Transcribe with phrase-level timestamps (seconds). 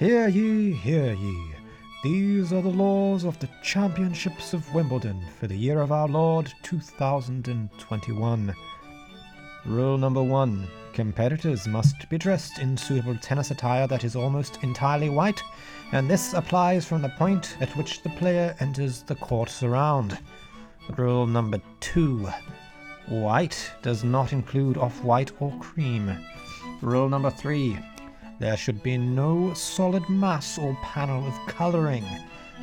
[0.00, 1.54] Hear ye, hear ye.
[2.02, 6.50] These are the laws of the Championships of Wimbledon for the year of our Lord
[6.62, 8.54] 2021.
[9.66, 15.10] Rule number one Competitors must be dressed in suitable tennis attire that is almost entirely
[15.10, 15.42] white,
[15.92, 20.18] and this applies from the point at which the player enters the court surround.
[20.96, 22.26] Rule number two
[23.06, 26.10] White does not include off white or cream.
[26.80, 27.78] Rule number three
[28.40, 32.04] there should be no solid mass or panel of colouring.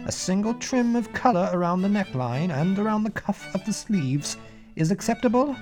[0.07, 4.37] A single trim of colour around the neckline and around the cuff of the sleeves
[4.75, 5.55] is acceptable,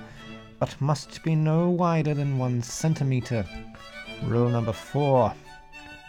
[0.58, 3.44] but must be no wider than one centimetre.
[4.24, 5.34] Rule number four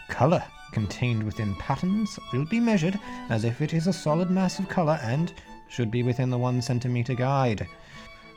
[0.08, 4.70] Colour contained within patterns will be measured as if it is a solid mass of
[4.70, 5.34] colour and
[5.68, 7.68] should be within the one centimetre guide.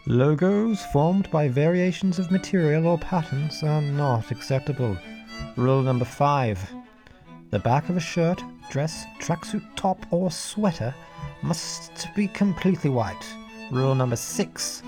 [0.07, 4.97] Logos formed by variations of material or patterns are not acceptable.
[5.55, 6.59] Rule number five
[7.51, 8.41] the back of a shirt,
[8.71, 10.95] dress, tracksuit top, or sweater
[11.43, 13.25] must be completely white.
[13.69, 14.81] Rule number six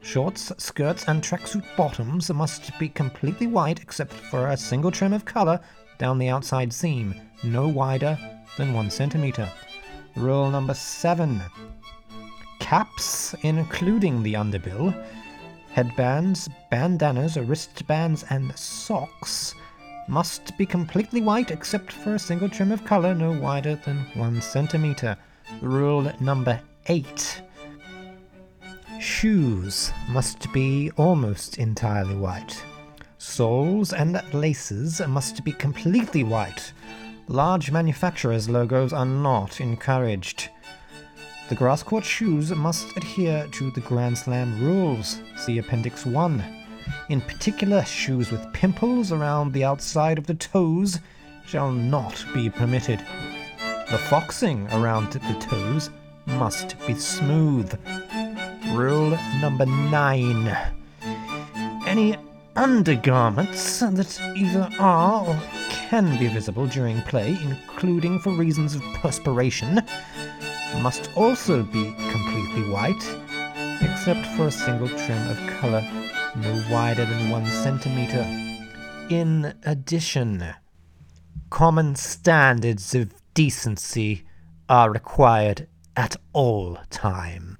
[0.00, 5.24] shorts, skirts, and tracksuit bottoms must be completely white except for a single trim of
[5.24, 5.60] colour
[5.98, 8.18] down the outside seam, no wider
[8.56, 9.48] than one centimetre.
[10.16, 11.40] Rule number seven
[12.58, 14.94] caps, including the underbill,
[15.70, 19.54] headbands, bandanas, wristbands, and socks
[20.08, 24.40] must be completely white except for a single trim of colour no wider than one
[24.40, 25.16] centimetre.
[25.60, 27.42] Rule number eight.
[29.00, 32.64] Shoes must be almost entirely white.
[33.18, 36.72] Soles and laces must be completely white.
[37.28, 40.48] Large manufacturers' logos are not encouraged.
[41.48, 45.20] The grass court shoes must adhere to the Grand Slam rules.
[45.36, 46.42] See Appendix 1.
[47.08, 50.98] In particular, shoes with pimples around the outside of the toes
[51.46, 52.98] shall not be permitted.
[53.90, 55.90] The foxing around the toes
[56.26, 57.78] must be smooth.
[58.72, 60.48] Rule number nine.
[61.86, 62.16] Any
[62.56, 69.80] undergarments that either are or can be visible during play, including for reasons of perspiration,
[70.80, 73.16] must also be completely white,
[73.80, 75.82] except for a single trim of colour
[76.36, 78.26] no wider than one centimetre.
[79.08, 80.44] In addition,
[81.50, 84.24] common standards of decency
[84.68, 87.58] are required at all time.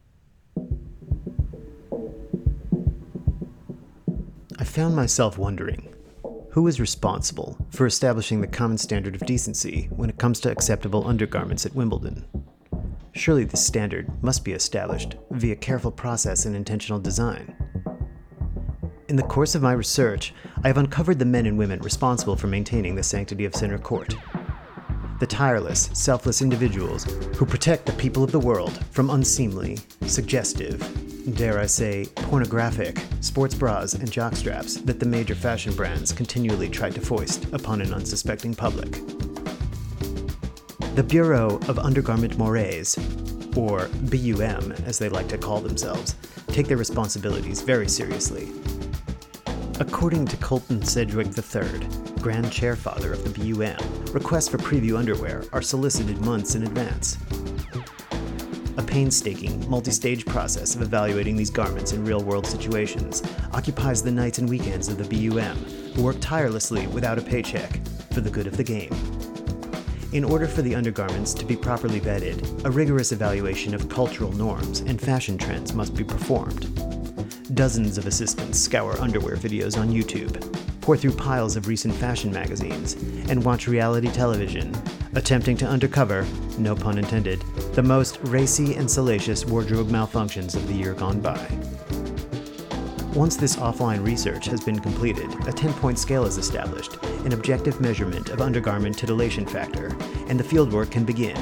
[4.59, 5.95] I found myself wondering
[6.51, 11.07] who is responsible for establishing the common standard of decency when it comes to acceptable
[11.07, 12.25] undergarments at Wimbledon?
[13.17, 17.57] Surely this standard must be established via careful process and intentional design.
[19.09, 22.47] In the course of my research, I have uncovered the men and women responsible for
[22.47, 24.15] maintaining the sanctity of Center Court.
[25.19, 27.05] The tireless, selfless individuals
[27.37, 30.79] who protect the people of the world from unseemly, suggestive,
[31.37, 36.91] dare I say, pornographic sports bras and jockstraps that the major fashion brands continually try
[36.91, 39.01] to foist upon an unsuspecting public.
[40.97, 42.99] The Bureau of Undergarment Mores,
[43.55, 46.17] or BUM as they like to call themselves,
[46.49, 48.51] take their responsibilities very seriously
[49.79, 51.87] According to Colton Sedgwick III,
[52.23, 53.77] Grand Chairfather of the BUM,
[54.15, 57.19] requests for preview underwear are solicited months in advance.
[58.79, 64.11] A painstaking, multi stage process of evaluating these garments in real world situations occupies the
[64.11, 65.59] nights and weekends of the BUM,
[65.95, 67.79] who work tirelessly without a paycheck
[68.15, 69.16] for the good of the game.
[70.17, 74.81] In order for the undergarments to be properly vetted, a rigorous evaluation of cultural norms
[74.81, 76.75] and fashion trends must be performed.
[77.55, 80.41] Dozens of assistants scour underwear videos on YouTube,
[80.81, 82.95] pour through piles of recent fashion magazines,
[83.29, 84.75] and watch reality television,
[85.15, 86.27] attempting to uncover,
[86.57, 87.43] no pun intended,
[87.75, 91.47] the most racy and salacious wardrobe malfunctions of the year gone by.
[93.17, 97.81] Once this offline research has been completed, a 10 point scale is established, an objective
[97.81, 99.97] measurement of undergarment titillation factor,
[100.29, 101.37] and the fieldwork can begin,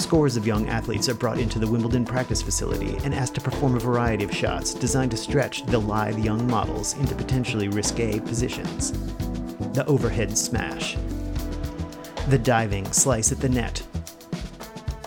[0.00, 3.76] Scores of young athletes are brought into the Wimbledon practice facility and asked to perform
[3.76, 8.92] a variety of shots designed to stretch the lithe young models into potentially risque positions.
[9.74, 10.96] The overhead smash,
[12.28, 13.82] the diving slice at the net,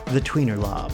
[0.05, 0.91] the tweener lob.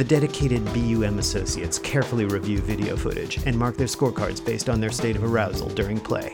[0.00, 4.90] The dedicated BUM associates carefully review video footage and mark their scorecards based on their
[4.90, 6.32] state of arousal during play.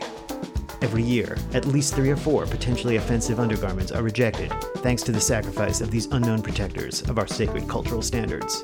[0.81, 5.19] Every year, at least three or four potentially offensive undergarments are rejected, thanks to the
[5.19, 8.63] sacrifice of these unknown protectors of our sacred cultural standards.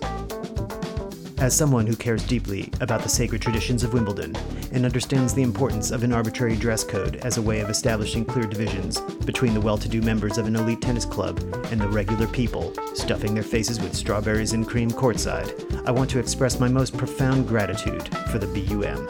[1.43, 4.33] As someone who cares deeply about the sacred traditions of Wimbledon
[4.71, 8.45] and understands the importance of an arbitrary dress code as a way of establishing clear
[8.45, 12.27] divisions between the well to do members of an elite tennis club and the regular
[12.27, 16.95] people stuffing their faces with strawberries and cream courtside, I want to express my most
[16.95, 19.05] profound gratitude for the BUM.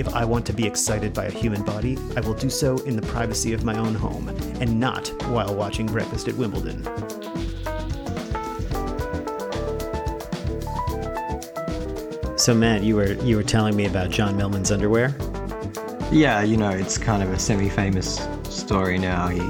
[0.00, 2.96] If I want to be excited by a human body, I will do so in
[2.96, 4.30] the privacy of my own home,
[4.60, 6.82] and not while watching Breakfast at Wimbledon.
[12.46, 15.12] So Matt, you were you were telling me about John Millman's underwear.
[16.12, 19.26] Yeah, you know, it's kind of a semi-famous story now.
[19.26, 19.40] He,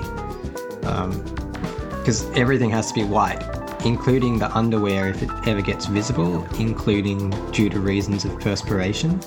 [0.80, 3.42] because um, everything has to be white,
[3.84, 9.20] including the underwear if it ever gets visible, including due to reasons of perspiration.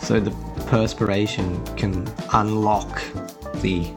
[0.00, 0.30] So the
[0.68, 3.02] perspiration can unlock
[3.62, 3.92] the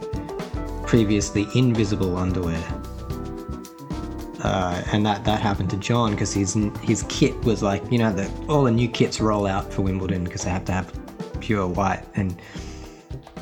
[0.84, 2.60] previously invisible underwear.
[4.44, 8.12] Uh, and that, that happened to John because his his kit was like you know
[8.12, 10.92] the all the new kits roll out for Wimbledon because they have to have
[11.40, 12.04] pure white.
[12.14, 12.38] And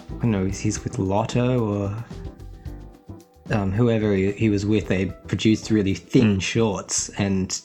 [0.09, 2.05] I don't know he's with Lotto or
[3.51, 7.61] um, whoever he, he, was with they produced really thin shorts and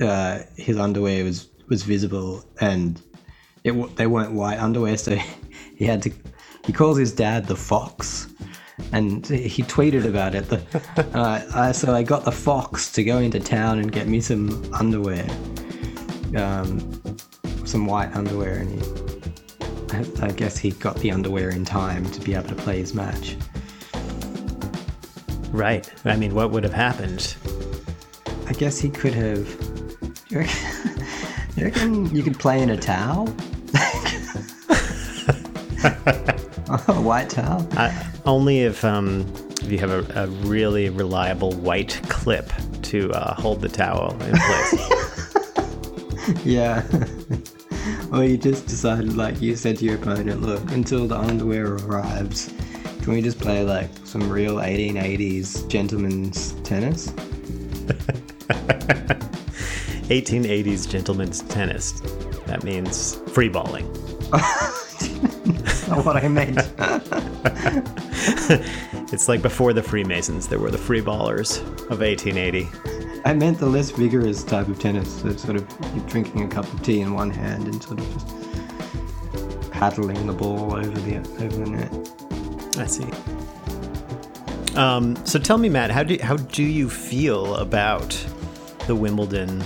[0.00, 3.00] uh, his underwear was was visible and
[3.62, 5.16] it they weren't white underwear so
[5.76, 6.10] he had to
[6.66, 8.28] he calls his dad the fox
[8.92, 10.48] and he tweeted about it.
[10.48, 10.60] The,
[11.18, 14.72] uh, I, so I got the fox to go into town and get me some
[14.74, 15.26] underwear,
[16.36, 17.00] um,
[17.64, 18.80] some white underwear, and he,
[19.96, 22.94] I, I guess he got the underwear in time to be able to play his
[22.94, 23.36] match.
[25.52, 25.90] Right.
[26.06, 27.36] I mean, what would have happened?
[28.48, 29.46] I guess he could have.
[30.30, 31.06] You reckon,
[31.56, 33.28] you, reckon you could play in a towel?
[36.88, 37.66] a white towel?
[37.72, 39.32] I, only if um,
[39.62, 42.50] if you have a, a, really reliable white clip
[42.82, 46.44] to uh, hold the towel in place.
[46.44, 46.84] yeah.
[48.12, 52.52] or you just decided, like you said to your opponent, look, until the underwear arrives,
[53.02, 57.08] can we just play like some real 1880s gentleman's tennis?
[60.08, 62.00] 1880s gentleman's tennis.
[62.46, 63.90] That means free balling.
[64.30, 66.58] That's not what I meant.
[69.12, 71.60] it's like before the Freemasons, there were the free ballers
[71.90, 72.68] of 1880.
[73.24, 76.82] I meant the less vigorous type of tennis, that sort of drinking a cup of
[76.82, 81.70] tea in one hand and sort of just paddling the ball over the over the
[81.70, 82.78] net.
[82.78, 83.06] I see.
[84.76, 88.10] Um, so tell me, Matt, how do how do you feel about
[88.86, 89.62] the Wimbledon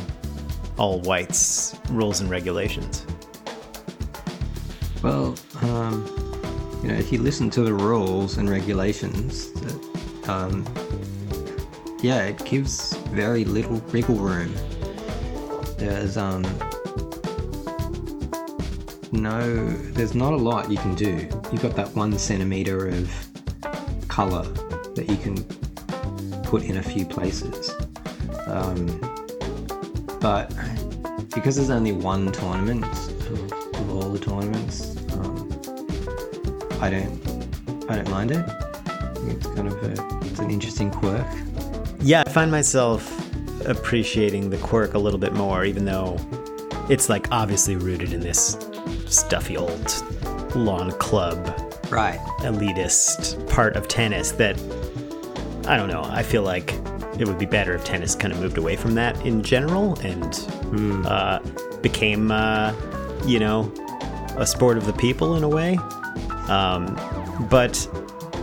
[0.77, 3.07] all whites rules and regulations?
[5.03, 6.26] Well, um,
[6.87, 10.65] you know, if you listen to the rules and regulations, that, um,
[12.01, 14.55] yeah, it gives very little wiggle room.
[15.79, 16.45] There's um,
[19.11, 21.29] no, there's not a lot you can do.
[21.51, 23.11] You've got that one centimeter of
[24.07, 24.45] color
[24.95, 25.43] that you can
[26.45, 27.75] put in a few places.
[28.47, 28.87] Um,
[30.21, 30.55] but
[31.35, 34.96] because there's only one tournament of, of all the tournaments,
[36.81, 38.45] I don't I don't mind it.
[39.29, 41.27] It's kind of a, it's an interesting quirk.
[42.01, 43.13] Yeah, I find myself
[43.67, 46.19] appreciating the quirk a little bit more, even though
[46.89, 48.57] it's like obviously rooted in this
[49.07, 50.03] stuffy old
[50.55, 51.37] lawn club,
[51.91, 52.19] right?
[52.41, 54.57] Elitist part of tennis that
[55.67, 56.03] I don't know.
[56.05, 56.75] I feel like
[57.19, 60.23] it would be better if tennis kind of moved away from that in general and
[60.25, 61.07] mm.
[61.07, 61.41] uh,
[61.81, 62.75] became, uh,
[63.25, 63.73] you know,
[64.37, 65.79] a sport of the people in a way.
[66.49, 66.95] Um,
[67.51, 67.89] but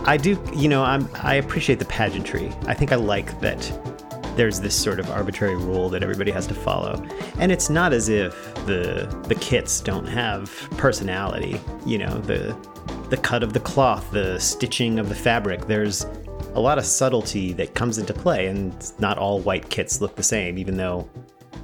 [0.04, 2.52] I do, you know, I'm I appreciate the pageantry.
[2.66, 3.72] I think I like that
[4.36, 7.02] there's this sort of arbitrary rule that everybody has to follow.
[7.38, 12.56] And it's not as if the the kits don't have personality, you know, the
[13.10, 15.66] the cut of the cloth, the stitching of the fabric.
[15.66, 16.06] There's
[16.54, 20.22] a lot of subtlety that comes into play and not all white kits look the
[20.22, 21.08] same even though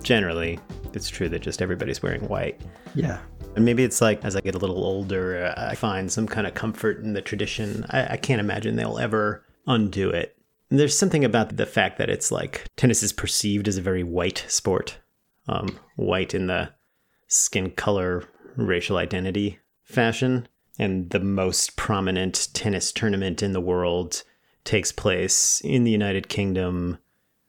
[0.03, 0.59] generally
[0.97, 2.61] it's true that just everybody's wearing white.
[2.95, 3.21] Yeah.
[3.57, 6.47] And maybe it's like as I get a little older, uh, I find some kind
[6.47, 7.85] of comfort in the tradition.
[7.91, 10.37] I, I can't imagine they'll ever undo it.
[10.71, 14.05] And there's something about the fact that it's like tennis is perceived as a very
[14.05, 14.99] white sport,
[15.49, 16.71] um, white in the
[17.27, 18.25] skin color,
[18.57, 20.47] racial identity fashion.
[20.79, 24.23] And the most prominent tennis tournament in the world
[24.65, 26.99] takes place in the United Kingdom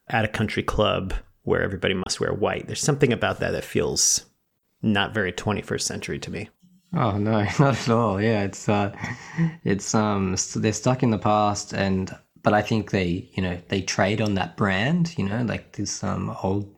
[0.09, 2.67] at a country club where everybody must wear white.
[2.67, 4.25] There's something about that that feels
[4.81, 6.49] not very 21st century to me.
[6.93, 8.21] Oh no, not at all.
[8.21, 8.95] Yeah, it's uh,
[9.63, 13.81] it's um, they're stuck in the past, and but I think they, you know, they
[13.81, 15.17] trade on that brand.
[15.17, 16.75] You know, like this um old,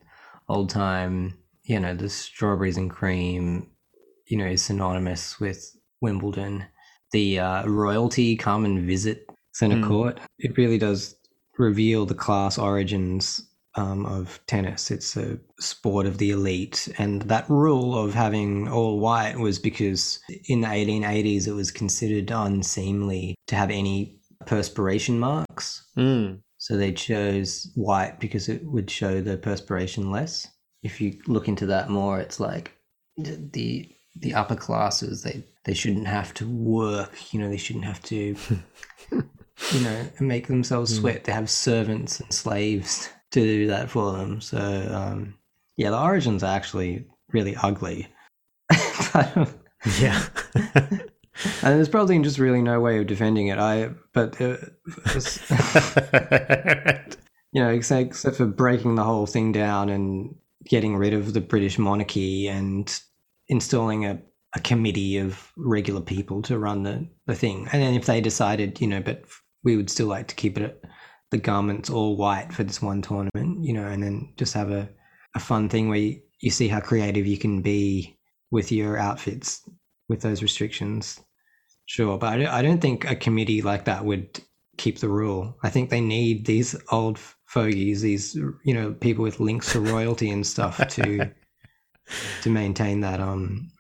[0.49, 3.69] old time, you know, the strawberries and cream,
[4.27, 6.65] you know is synonymous with Wimbledon.
[7.11, 9.87] The uh, royalty come and visit Centre Mm.
[9.87, 10.19] Court.
[10.39, 11.15] It really does
[11.57, 14.91] reveal the class origins um, of tennis.
[14.91, 20.19] It's a sport of the elite, and that rule of having all white was because
[20.47, 25.87] in the 1880s it was considered unseemly to have any perspiration marks.
[25.97, 26.41] Mm.
[26.57, 30.47] So they chose white because it would show the perspiration less.
[30.81, 32.71] If you look into that more, it's like
[33.17, 37.33] the the, the upper classes they they shouldn't have to work.
[37.33, 38.15] You know, they shouldn't have to,
[39.11, 41.23] you know, make themselves sweat.
[41.23, 44.41] They have servants and slaves to do that for them.
[44.41, 45.35] So um,
[45.77, 48.07] yeah, the origins are actually really ugly.
[49.99, 50.23] Yeah.
[50.55, 51.01] and
[51.61, 53.59] there's probably just really no way of defending it.
[53.59, 54.39] I but.
[54.39, 54.57] Uh,
[57.51, 60.35] you know, except, except for breaking the whole thing down and
[60.65, 62.99] getting rid of the British monarchy and
[63.47, 64.19] installing a,
[64.55, 67.67] a committee of regular people to run the, the thing.
[67.71, 69.23] And then if they decided, you know, but
[69.63, 70.83] we would still like to keep it
[71.33, 74.87] the garments all white for this one tournament, you know, and then just have a,
[75.35, 78.15] a fun thing where you, you see how creative you can be
[78.51, 79.67] with your outfits
[80.07, 81.19] with those restrictions.
[81.87, 84.39] Sure, but I don't, I don't think a committee like that would
[84.77, 85.57] keep the rule.
[85.63, 90.29] I think they need these old fogies, these you know people with links to royalty
[90.29, 91.31] and stuff to
[92.43, 93.71] to maintain that um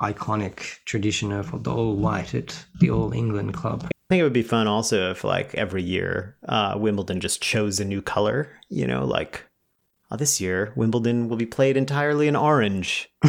[0.00, 3.88] iconic tradition of the all white at the All England Club.
[4.14, 7.80] I think it would be fun also if, like, every year uh, Wimbledon just chose
[7.80, 8.48] a new color.
[8.68, 9.44] You know, like,
[10.08, 13.10] oh, this year Wimbledon will be played entirely in orange.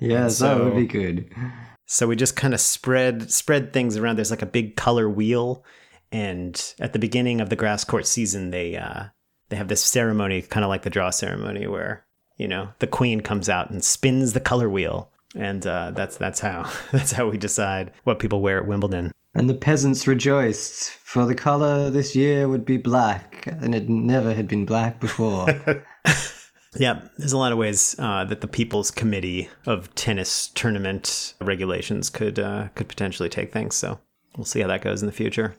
[0.00, 1.34] yes, that would be good.
[1.86, 4.16] So we just kind of spread spread things around.
[4.16, 5.64] There's like a big color wheel,
[6.12, 9.04] and at the beginning of the grass court season, they uh,
[9.48, 12.04] they have this ceremony, kind of like the draw ceremony, where
[12.36, 16.40] you know the queen comes out and spins the color wheel, and uh, that's that's
[16.40, 19.12] how that's how we decide what people wear at Wimbledon.
[19.36, 24.32] And the peasants rejoiced, for the colour this year would be black, and it never
[24.32, 25.48] had been black before.
[26.76, 32.10] Yeah, there's a lot of ways uh, that the People's Committee of Tennis Tournament regulations
[32.10, 33.76] could uh, could potentially take things.
[33.76, 34.00] So
[34.36, 35.56] we'll see how that goes in the future.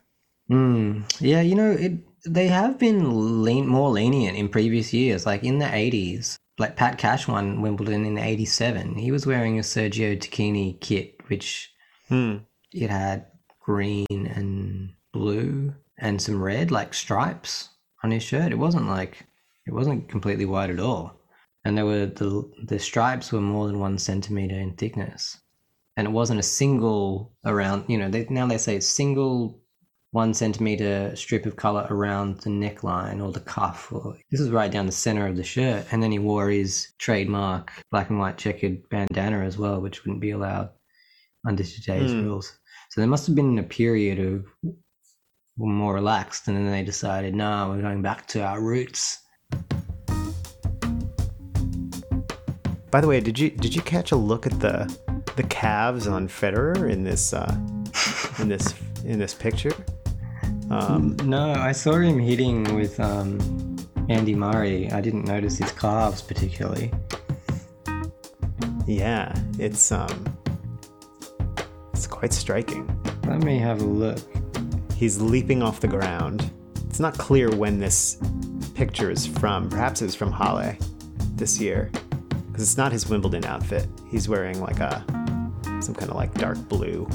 [0.50, 1.04] Mm.
[1.20, 1.94] Yeah, you know, it
[2.26, 5.26] they have been lean, more lenient in previous years.
[5.26, 8.96] Like in the 80s, like Pat Cash won Wimbledon in 87.
[8.96, 11.72] He was wearing a Sergio Tacchini kit, which
[12.08, 12.38] Hmm.
[12.72, 13.26] it had
[13.60, 17.70] green and blue and some red, like stripes
[18.04, 18.52] on his shirt.
[18.52, 19.26] It wasn't like,
[19.66, 21.20] it wasn't completely white at all.
[21.64, 25.40] And there were the, the stripes were more than one centimeter in thickness.
[25.98, 29.60] And it wasn't a single around, you know, they, now they say single
[30.12, 33.92] one centimeter strip of color around the neckline or the cuff.
[33.92, 35.86] Or, this is right down the center of the shirt.
[35.92, 40.22] And then he wore his trademark black and white checkered bandana as well, which wouldn't
[40.22, 40.70] be allowed
[41.48, 42.26] under today's Hmm.
[42.26, 42.58] rules.
[42.92, 44.46] So there must have been a period of
[45.58, 49.20] more relaxed, and then they decided, no, we're going back to our roots.
[52.92, 54.88] By the way, did you did you catch a look at the
[55.36, 57.54] the calves on Federer in this uh,
[58.40, 59.74] in this in this picture?
[60.70, 63.40] Um, No, I saw him hitting with um,
[64.10, 64.92] Andy Murray.
[64.92, 66.92] I didn't notice his calves particularly.
[68.88, 70.26] yeah, it's um,
[71.94, 72.88] it's quite striking.
[73.26, 74.20] Let me have a look.
[74.96, 76.50] He's leaping off the ground.
[76.88, 78.18] It's not clear when this
[78.76, 79.70] picture is from.
[79.70, 80.78] Perhaps it's from Halle
[81.36, 81.92] this year,
[82.30, 83.88] because it's not his Wimbledon outfit.
[84.10, 85.04] He's wearing like a
[85.82, 87.08] some kind of like dark blue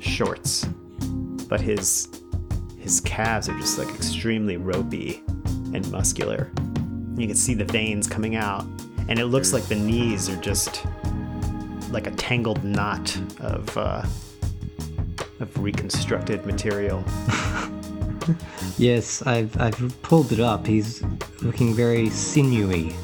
[0.00, 0.64] shorts,
[1.48, 2.08] but his
[2.84, 5.22] his calves are just like extremely ropey
[5.72, 6.52] and muscular.
[7.16, 8.66] You can see the veins coming out,
[9.08, 10.84] and it looks like the knees are just
[11.90, 14.04] like a tangled knot of uh,
[15.40, 17.02] of reconstructed material.
[18.78, 20.66] Yes, I've, I've pulled it up.
[20.66, 21.04] He's
[21.42, 22.96] looking very sinewy.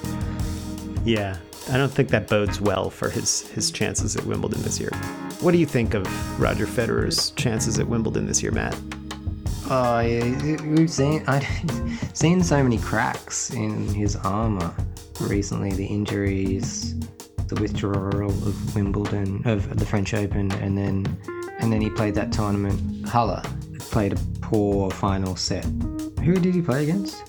[1.04, 1.36] Yeah,
[1.70, 4.90] I don't think that bodes well for his his chances at Wimbledon this year.
[5.40, 8.74] What do you think of Roger Federer's chances at Wimbledon this year, Matt?
[9.70, 11.46] Yeah, we've seen I've
[12.12, 14.74] seen so many cracks in his armor
[15.20, 15.70] recently.
[15.70, 16.98] The injuries,
[17.46, 21.18] the withdrawal of Wimbledon, of the French Open, and then
[21.60, 23.08] and then he played that tournament.
[23.08, 23.42] Halle
[23.78, 25.64] played a poor final set.
[26.24, 27.22] Who did he play against?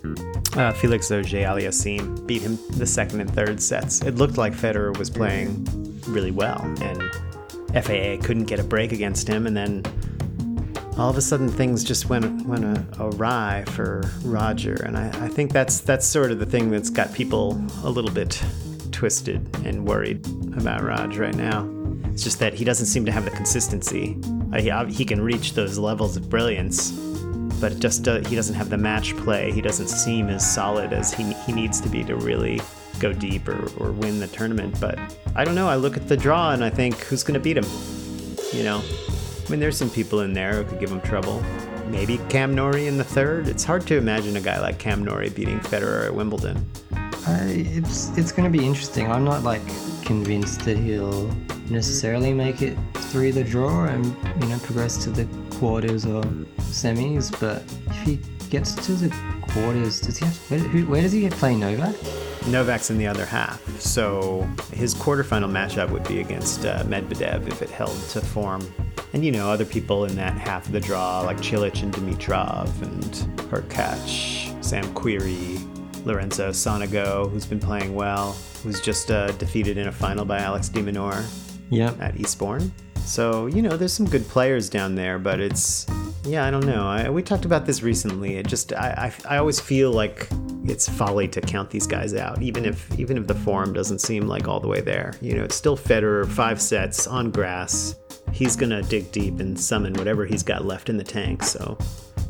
[0.57, 4.01] Uh, Felix Auger Aliassime beat him the second and third sets.
[4.01, 5.65] It looked like Federer was playing
[6.07, 7.01] really well, and
[7.73, 9.83] FAA couldn't get a break against him, and then
[10.97, 12.65] all of a sudden things just went went
[12.99, 17.13] awry for Roger, and I, I think that's that's sort of the thing that's got
[17.13, 18.41] people a little bit
[18.91, 20.25] twisted and worried
[20.57, 21.69] about Raj right now.
[22.11, 24.17] It's just that he doesn't seem to have the consistency.
[24.53, 26.91] Uh, he, he can reach those levels of brilliance,
[27.61, 29.51] but just uh, he doesn't have the match play.
[29.51, 32.59] He doesn't seem as solid as he, he needs to be to really
[32.99, 34.79] go deep or, or win the tournament.
[34.81, 34.99] But
[35.35, 35.69] I don't know.
[35.69, 37.65] I look at the draw and I think, who's going to beat him?
[38.51, 38.83] You know,
[39.51, 41.43] mean, there's some people in there who could give him trouble.
[41.87, 43.49] Maybe Cam Norrie in the third.
[43.49, 46.65] It's hard to imagine a guy like Cam Norrie beating Federer at Wimbledon.
[47.27, 49.11] I, it's it's going to be interesting.
[49.11, 49.61] I'm not like
[50.05, 51.27] convinced that he'll
[51.69, 54.05] necessarily make it through the draw and
[54.41, 55.27] you know progress to the
[55.57, 56.23] quarters or
[56.71, 57.29] semis.
[57.39, 60.37] But if he gets to the quarters, does he have?
[60.49, 61.95] Where, who, where does he get play Novak?
[62.47, 67.61] Novak's in the other half, so his quarterfinal matchup would be against uh, Medvedev if
[67.61, 68.61] it held to form.
[69.13, 72.69] And you know, other people in that half of the draw, like Cilic and Dimitrov
[72.81, 73.03] and
[73.49, 75.59] Hurkacz, Sam Querrey,
[76.05, 80.67] Lorenzo Sonego, who's been playing well, who's just uh, defeated in a final by Alex
[80.69, 81.23] de Minaur
[81.69, 82.01] Yep.
[82.01, 82.71] at Eastbourne.
[83.05, 85.85] So, you know, there's some good players down there, but it's,
[86.23, 86.87] yeah, I don't know.
[86.87, 88.35] I, we talked about this recently.
[88.37, 90.27] It just, I, I, I always feel like
[90.65, 94.27] it's folly to count these guys out, even if, even if the form doesn't seem
[94.27, 95.13] like all the way there.
[95.21, 97.95] You know, it's still Federer, five sets on grass.
[98.31, 101.43] He's gonna dig deep and summon whatever he's got left in the tank.
[101.43, 101.77] So,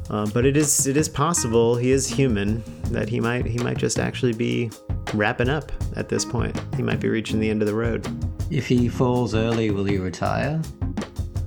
[0.09, 1.75] uh, but it is, it is possible.
[1.75, 2.63] He is human.
[2.91, 4.69] That he might, he might just actually be
[5.13, 6.59] wrapping up at this point.
[6.75, 8.05] He might be reaching the end of the road.
[8.49, 10.61] If he falls early, will he retire?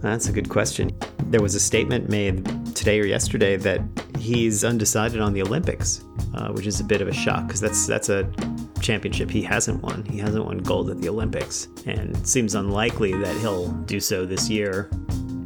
[0.01, 0.91] That's a good question.
[1.27, 3.81] There was a statement made today or yesterday that
[4.25, 6.03] he's undecided on the Olympics,
[6.35, 8.29] uh, which is a bit of a shock because that's that's a
[8.81, 10.05] championship he hasn't won.
[10.07, 14.25] He hasn't won gold at the Olympics, and it seems unlikely that he'll do so
[14.25, 14.91] this year.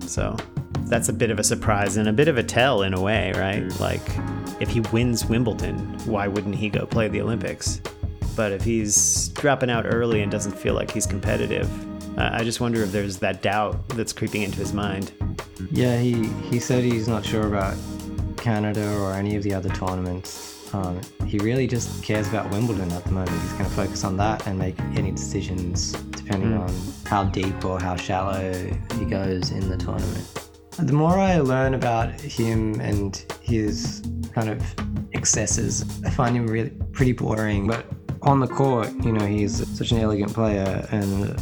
[0.00, 0.37] So
[0.85, 3.32] that's a bit of a surprise and a bit of a tell in a way,
[3.37, 3.68] right?
[3.80, 4.02] Like
[4.61, 7.80] if he wins Wimbledon, why wouldn't he go play the Olympics?
[8.37, 11.68] But if he's dropping out early and doesn't feel like he's competitive,
[12.16, 15.12] uh, I just wonder if there's that doubt that's creeping into his mind.
[15.73, 17.76] Yeah, he, he said he's not sure about
[18.40, 20.72] Canada or any of the other tournaments.
[20.74, 23.31] Um, he really just cares about Wimbledon at the moment.
[23.42, 26.72] He's going to focus on that and make any decisions depending on
[27.07, 28.53] how deep or how shallow
[28.98, 30.51] he goes in the tournament.
[30.79, 34.62] The more I learn about him and his kind of
[35.12, 37.66] excesses, I find him really pretty boring.
[37.66, 37.87] But
[38.22, 41.40] on the court, you know, he's such an elegant player and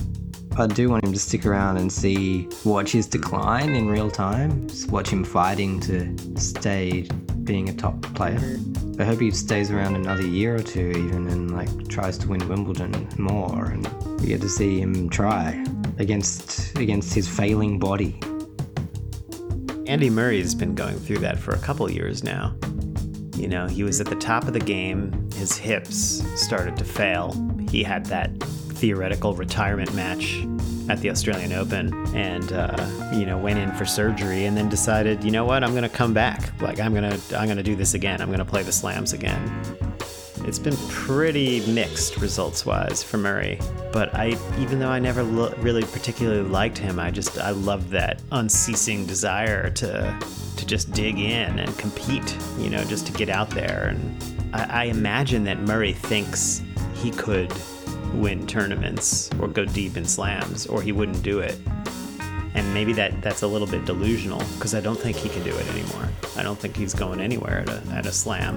[0.58, 4.66] I do want him to stick around and see, watch his decline in real time,
[4.88, 7.06] watch him fighting to stay
[7.44, 8.58] being a top player.
[8.98, 12.48] I hope he stays around another year or two even and like tries to win
[12.48, 13.86] Wimbledon more and
[14.20, 15.62] we get to see him try
[15.98, 18.18] against against his failing body.
[19.86, 22.56] Andy Murray's been going through that for a couple years now.
[23.36, 27.34] You know, he was at the top of the game, his hips started to fail.
[27.68, 28.30] He had that
[28.76, 30.46] theoretical retirement match
[30.88, 35.24] at the Australian Open and uh, you know went in for surgery and then decided
[35.24, 35.64] you know what?
[35.64, 36.60] I'm gonna come back.
[36.60, 38.20] Like I'm gonna I'm gonna do this again.
[38.20, 39.40] I'm gonna play the slams again.
[40.44, 43.58] It's been pretty mixed results wise for Murray
[43.92, 47.90] but I even though I never lo- really particularly liked him I just I love
[47.90, 50.18] that unceasing desire to
[50.56, 53.88] to just dig in and compete you know just to get out there.
[53.88, 56.62] And I, I imagine that Murray thinks
[56.94, 57.52] he could
[58.16, 61.56] win tournaments or go deep in slams, or he wouldn't do it.
[62.54, 65.54] And maybe that that's a little bit delusional because I don't think he can do
[65.54, 66.08] it anymore.
[66.38, 68.56] I don't think he's going anywhere at a, at a slam.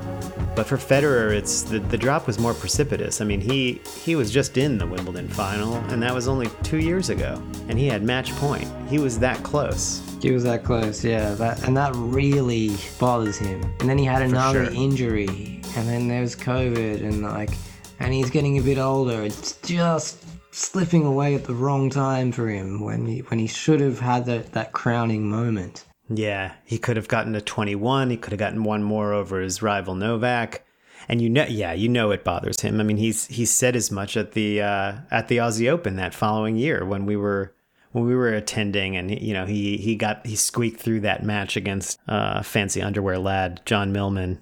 [0.55, 3.19] But for Federer, it's the, the drop was more precipitous.
[3.19, 6.79] I mean, he he was just in the Wimbledon final, and that was only two
[6.79, 8.67] years ago, and he had match point.
[8.89, 10.01] He was that close.
[10.21, 11.33] He was that close, yeah.
[11.33, 13.61] That and that really bothers him.
[13.81, 14.73] And then he had another sure.
[14.73, 17.51] injury, and then there's COVID, and like,
[17.99, 19.23] and he's getting a bit older.
[19.23, 23.81] It's just slipping away at the wrong time for him when he when he should
[23.81, 25.85] have had that that crowning moment.
[26.09, 28.09] Yeah, he could have gotten to 21.
[28.09, 30.65] He could have gotten one more over his rival Novak.
[31.07, 32.79] And you know, yeah, you know it bothers him.
[32.79, 36.13] I mean, he's he said as much at the uh, at the Aussie Open that
[36.13, 37.53] following year when we were
[37.91, 41.55] when we were attending, and you know he he got he squeaked through that match
[41.55, 44.41] against uh, fancy underwear lad John Millman,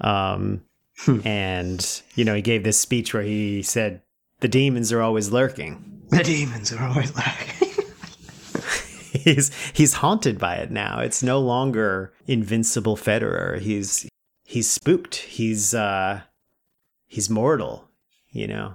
[0.00, 0.62] um,
[1.24, 4.02] and you know he gave this speech where he said
[4.40, 6.02] the demons are always lurking.
[6.10, 7.84] The demons are always lurking.
[9.12, 11.00] he's he's haunted by it now.
[11.00, 13.58] It's no longer invincible Federer.
[13.60, 14.08] He's
[14.44, 15.16] he's spooked.
[15.16, 16.22] He's uh
[17.06, 17.88] he's mortal,
[18.30, 18.74] you know.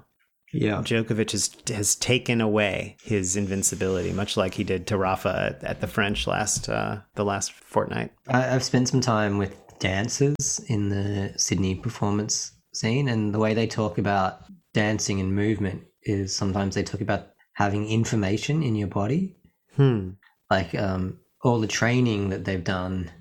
[0.51, 0.81] yeah.
[0.83, 5.81] Djokovic has has taken away his invincibility, much like he did to Rafa at, at
[5.81, 8.11] the French last uh the last fortnight.
[8.27, 13.67] I've spent some time with dancers in the Sydney performance scene, and the way they
[13.67, 19.35] talk about dancing and movement is sometimes they talk about having information in your body,
[19.75, 20.11] Hmm.
[20.49, 23.11] like um, all the training that they've done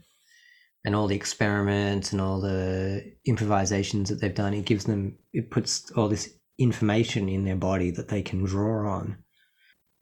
[0.85, 4.55] and all the experiments and all the improvisations that they've done.
[4.55, 8.91] It gives them, it puts all this information in their body that they can draw
[8.91, 9.17] on.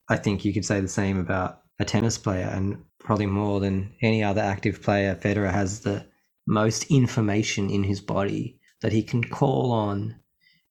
[0.09, 3.94] I think you could say the same about a tennis player, and probably more than
[4.03, 6.07] any other active player, Federer has the
[6.49, 10.17] most information in his body that he can call on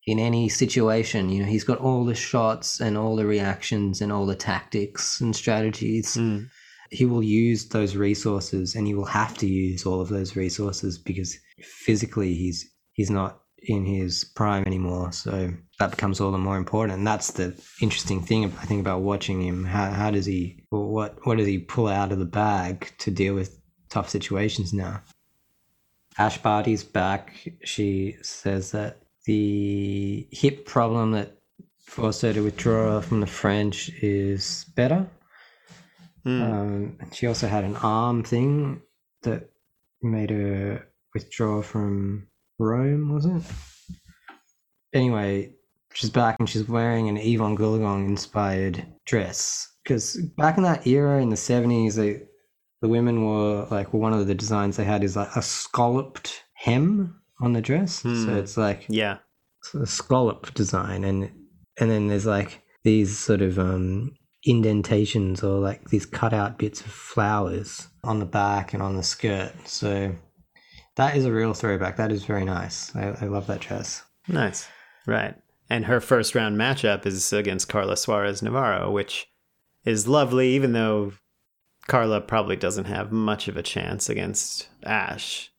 [0.07, 1.29] in any situation.
[1.29, 5.21] You know, he's got all the shots and all the reactions and all the tactics
[5.21, 6.15] and strategies.
[6.15, 6.45] Hmm.
[6.89, 10.97] He will use those resources and he will have to use all of those resources
[10.97, 15.11] because physically he's he's not in his prime anymore.
[15.11, 16.97] So that becomes all the more important.
[16.97, 19.65] And that's the interesting thing I think about watching him.
[19.65, 23.35] How how does he what what does he pull out of the bag to deal
[23.35, 23.59] with
[23.89, 25.01] tough situations now?
[26.17, 27.33] Ash Barty's back.
[27.63, 31.37] She says that the hip problem that
[31.85, 35.07] forced her to withdraw from the French is better.
[36.23, 36.41] Hmm.
[36.41, 38.81] Um, and she also had an arm thing
[39.23, 39.49] that
[40.01, 42.27] made her withdraw from
[42.59, 43.43] Rome, was it?
[44.93, 45.53] Anyway,
[45.93, 49.67] she's back and she's wearing an Evonne Goolagong inspired dress.
[49.83, 52.23] Because back in that era in the 70s, they,
[52.81, 56.43] the women were like, well, one of the designs they had is like a scalloped
[56.53, 58.01] hem on the dress.
[58.01, 58.25] Hmm.
[58.25, 59.17] So it's like Yeah.
[59.73, 61.29] a scallop design and
[61.79, 66.81] and then there's like these sort of um indentations or like these cut out bits
[66.81, 70.15] of flowers on the back and on the skirt so
[70.95, 74.67] that is a real throwback that is very nice i, I love that dress Nice.
[75.05, 75.35] Right.
[75.69, 79.25] And her first round matchup is against Carla Suarez Navarro, which
[79.85, 81.13] is lovely, even though
[81.87, 85.51] Carla probably doesn't have much of a chance against Ash.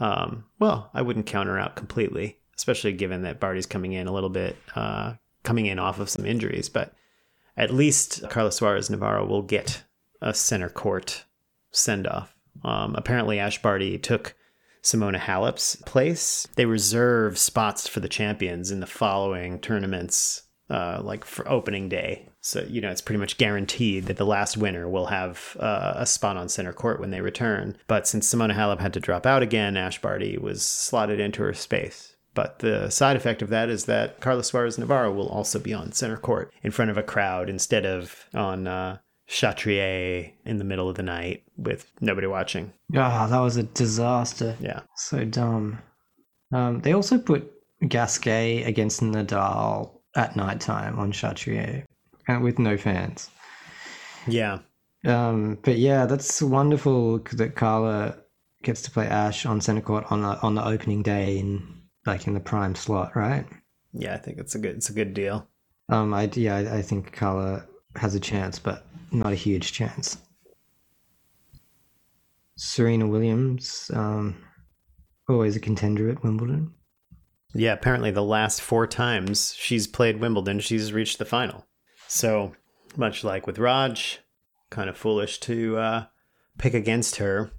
[0.00, 4.12] Um, well, I wouldn't count her out completely, especially given that Barty's coming in a
[4.12, 6.68] little bit, uh, coming in off of some injuries.
[6.68, 6.94] But
[7.56, 9.84] at least Carla Suarez Navarro will get
[10.20, 11.24] a center court
[11.70, 12.34] send off.
[12.64, 14.34] Um, apparently, Ash Barty took
[14.82, 16.46] Simona Halep's place.
[16.56, 22.28] They reserve spots for the champions in the following tournaments, uh, like for opening day.
[22.46, 26.04] So, you know, it's pretty much guaranteed that the last winner will have uh, a
[26.04, 27.74] spot on center court when they return.
[27.86, 31.54] But since Simona Halep had to drop out again, Ash Barty was slotted into her
[31.54, 32.16] space.
[32.34, 35.92] But the side effect of that is that Carlos Suarez Navarro will also be on
[35.92, 40.90] center court in front of a crowd instead of on uh, Chatrier in the middle
[40.90, 42.72] of the night with nobody watching.
[42.94, 44.80] oh that was a disaster Yeah.
[44.96, 45.78] so dumb
[46.52, 47.50] um, they also put
[47.88, 51.84] gasquet against nadal at nighttime on chatrier
[52.40, 53.30] with no fans
[54.26, 54.60] Yeah.
[55.06, 58.16] Um, but yeah, that's wonderful that Carla
[58.62, 62.26] gets to play Ash on center court on the on the opening day in like
[62.26, 63.46] in the prime slot, right?
[63.92, 65.46] Yeah, I think it's a good it's a good deal.
[65.90, 70.16] Um, I yeah, I, I think Carla has a chance, but not a huge chance.
[72.56, 74.36] Serena Williams, um,
[75.28, 76.72] always a contender at Wimbledon.
[77.54, 81.66] Yeah, apparently the last four times she's played Wimbledon, she's reached the final.
[82.08, 82.52] So
[82.96, 84.20] much like with Raj,
[84.70, 86.04] kind of foolish to uh,
[86.58, 87.50] pick against her,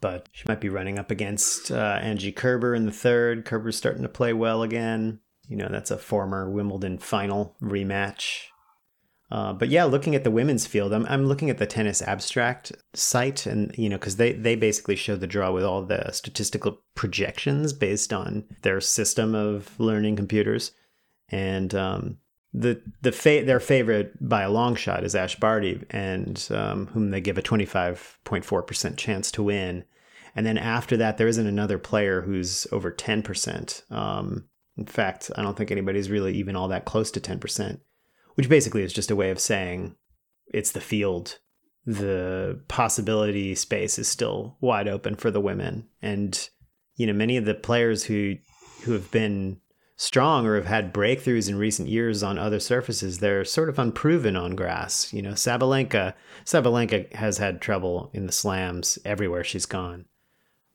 [0.00, 3.44] but she might be running up against uh, Angie Kerber in the third.
[3.44, 5.20] Kerber's starting to play well again.
[5.48, 8.44] You know, that's a former Wimbledon final rematch.
[9.30, 12.72] Uh, but yeah, looking at the women's field, I'm, I'm looking at the Tennis Abstract
[12.92, 16.80] site, and you know, because they they basically show the draw with all the statistical
[16.94, 20.72] projections based on their system of learning computers,
[21.30, 22.18] and um,
[22.54, 27.10] the the fa- their favorite by a long shot is Ash Barty, and um, whom
[27.10, 29.84] they give a 25.4 percent chance to win,
[30.36, 33.82] and then after that, there isn't another player who's over 10 percent.
[33.90, 37.80] Um, in fact, I don't think anybody's really even all that close to 10 percent
[38.34, 39.96] which basically is just a way of saying
[40.46, 41.38] it's the field.
[41.86, 46.48] The possibility space is still wide open for the women, and
[46.96, 48.36] you know many of the players who
[48.82, 49.60] who have been
[49.96, 54.36] strong or have had breakthroughs in recent years on other surfaces, they're sort of unproven
[54.36, 55.12] on grass.
[55.12, 60.06] You know, Sabalenka Sabalenka has had trouble in the slams everywhere she's gone.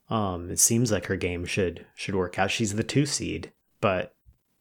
[0.09, 2.51] Um, it seems like her game should should work out.
[2.51, 3.51] She's the two seed,
[3.81, 4.15] but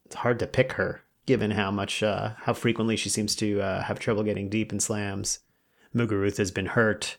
[0.05, 3.83] it's hard to pick her given how much uh, how frequently she seems to uh,
[3.83, 5.41] have trouble getting deep in slams.
[5.95, 7.17] Muguruza has been hurt.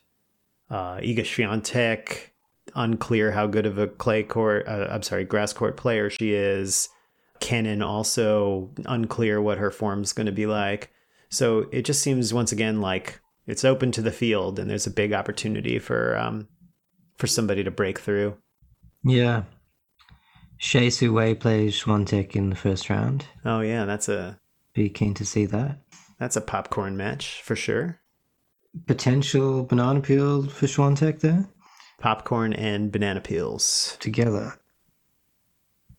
[0.68, 2.30] Uh, Iga Swiatek,
[2.74, 6.88] unclear how good of a clay court, uh, I'm sorry, grass court player she is.
[7.40, 10.92] Kenin also unclear what her form's going to be like.
[11.30, 14.90] So it just seems once again like it's open to the field, and there's a
[14.92, 16.48] big opportunity for um,
[17.16, 18.36] for somebody to break through.
[19.02, 19.44] Yeah.
[20.58, 23.24] Shea Wei plays Swiatek in the first round.
[23.44, 24.38] Oh yeah, that's a
[24.74, 25.78] Be keen to see that.
[26.18, 27.98] That's a popcorn match for sure.
[28.86, 31.48] Potential banana peel for Swiatek there
[31.98, 33.96] Popcorn and banana peels.
[34.00, 34.54] together.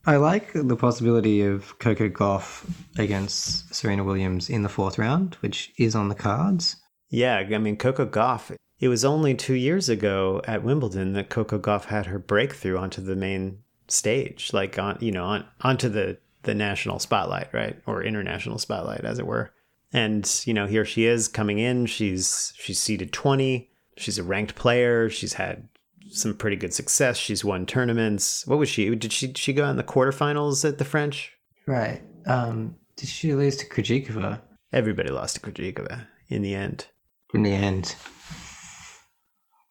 [0.06, 5.72] I like the possibility of Coco Gauff against Serena Williams in the fourth round, which
[5.78, 6.78] is on the cards.
[7.10, 8.56] Yeah, I mean Coco Gauff.
[8.80, 13.02] It was only two years ago at Wimbledon that Coco Gauff had her breakthrough onto
[13.02, 18.04] the main stage, like on you know on onto the the national spotlight, right, or
[18.04, 19.52] international spotlight, as it were.
[19.94, 21.86] And you know here she is coming in.
[21.86, 23.70] She's she's seeded twenty.
[23.98, 25.10] She's a ranked player.
[25.12, 25.68] She's had
[26.12, 27.18] some pretty good success.
[27.18, 28.46] She's won tournaments.
[28.48, 28.94] What was she?
[28.96, 31.32] Did she she go in the quarterfinals at the French?
[31.68, 32.02] Right.
[32.28, 34.42] Um, did she lose to Krejcikova
[34.74, 36.88] Everybody lost to Krejcikova in the end.
[37.34, 37.96] in the end?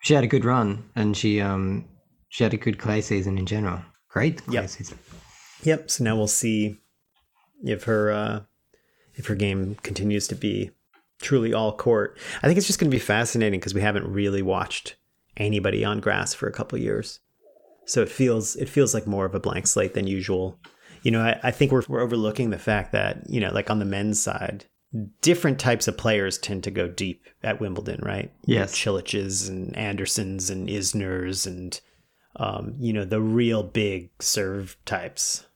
[0.03, 1.85] She had a good run, and she um
[2.29, 3.81] she had a good clay season in general.
[4.09, 4.68] Great clay Yep.
[4.70, 4.98] season.
[5.62, 5.90] Yep.
[5.90, 6.79] So now we'll see
[7.62, 8.40] if her uh,
[9.14, 10.70] if her game continues to be
[11.20, 12.18] truly all court.
[12.42, 14.96] I think it's just going to be fascinating because we haven't really watched
[15.40, 17.20] anybody on grass for a couple years,
[17.85, 20.59] so it feels it feels like more of a blank slate than usual.
[21.03, 23.79] You know, I, I think we're we're overlooking the fact that you know, like on
[23.79, 24.66] the men's side,
[25.20, 28.33] different types of players tend to go deep at Wimbledon, right?
[28.44, 28.74] Yes.
[28.74, 31.81] Cilics and Andersons and Isners and
[32.37, 35.46] um, you know the real big serve types.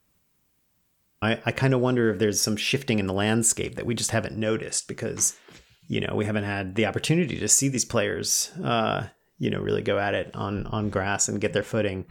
[1.21, 4.11] I, I kind of wonder if there's some shifting in the landscape that we just
[4.11, 5.37] haven't noticed because
[5.87, 9.81] you know we haven't had the opportunity to see these players uh, you know really
[9.81, 12.05] go at it on on grass and get their footing.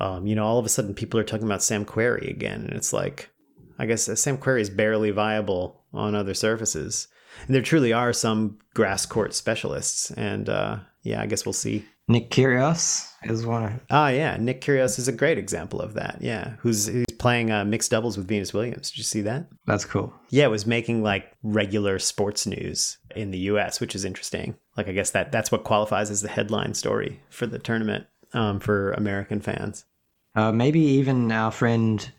[0.00, 2.72] Um, you know, all of a sudden people are talking about Sam Querrey again, and
[2.72, 3.30] it's like,
[3.78, 7.08] I guess uh, Sam Querrey is barely viable on other surfaces.
[7.46, 11.84] And there truly are some grass court specialists, and uh, yeah, I guess we'll see.
[12.06, 16.18] Nick Kyrgios is one Ah, yeah, Nick Kyrgios is a great example of that.
[16.20, 16.88] Yeah, who's
[17.24, 18.90] playing uh, mixed doubles with Venus Williams?
[18.90, 19.46] Did you see that?
[19.64, 20.12] that's cool.
[20.28, 24.56] Yeah, it was making like regular sports news in the U.S., which is interesting.
[24.76, 28.60] Like, I guess that that's what qualifies as the headline story for the tournament um,
[28.60, 29.86] for American fans.
[30.34, 32.12] Uh, maybe even our friend,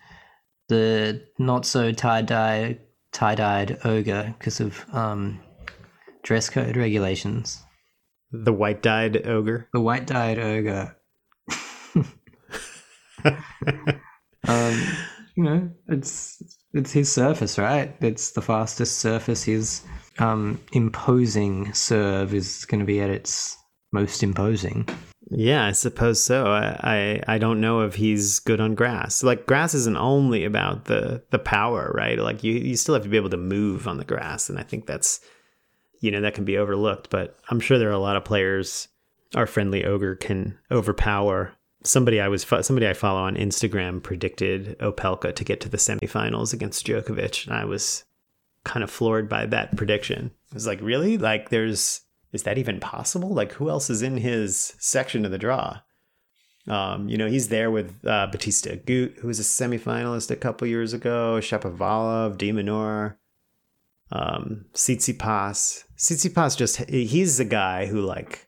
[0.70, 2.80] the not so tie dye
[3.12, 5.40] tie dyed ogre, because of um,
[6.24, 7.62] dress code regulations.
[8.32, 9.70] The white dyed ogre.
[9.72, 10.98] The white dyed ogre.
[14.48, 14.82] um,
[15.36, 16.42] you know, it's
[16.74, 17.96] it's his surface, right?
[18.02, 19.44] It's the fastest surface.
[19.44, 19.84] His
[20.20, 23.58] um, imposing serve is going to be at its
[23.92, 24.88] most imposing.
[25.32, 26.48] Yeah, I suppose so.
[26.48, 26.80] I,
[27.28, 29.24] I I don't know if he's good on grass.
[29.24, 32.20] Like grass isn't only about the the power, right?
[32.20, 34.64] Like you you still have to be able to move on the grass, and I
[34.64, 35.20] think that's
[36.00, 37.10] you know that can be overlooked.
[37.10, 38.88] But I'm sure there are a lot of players
[39.34, 41.54] our friendly ogre can overpower.
[41.86, 46.54] Somebody I was somebody I follow on Instagram predicted Opelka to get to the semifinals
[46.54, 48.04] against Djokovic, and I was
[48.64, 50.32] kind of floored by that prediction.
[50.52, 51.18] I was like, really?
[51.18, 52.02] Like there's
[52.36, 53.30] is that even possible?
[53.30, 55.80] Like, who else is in his section of the draw?
[56.68, 60.68] Um, you know, he's there with uh, Bautista Agut, who was a semifinalist a couple
[60.68, 63.16] years ago, Shapovalov, de Minaur,
[64.12, 65.86] um, Tsitsipas.
[65.98, 68.48] Tsitsipas just, he's the guy who, like,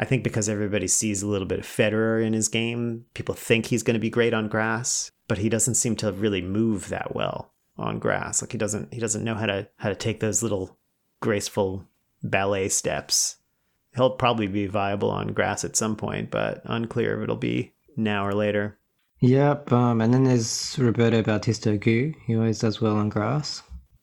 [0.00, 3.66] I think because everybody sees a little bit of Federer in his game, people think
[3.66, 7.14] he's going to be great on grass, but he doesn't seem to really move that
[7.14, 8.40] well on grass.
[8.40, 10.78] Like he doesn't, he doesn't know how to how to take those little
[11.20, 11.86] graceful
[12.22, 13.36] ballet steps.
[13.94, 18.26] He'll probably be viable on grass at some point, but unclear if it'll be now
[18.26, 18.78] or later.
[19.20, 22.14] Yep, um, and then there's Roberto Bautista Agut.
[22.26, 23.62] He always does well on grass.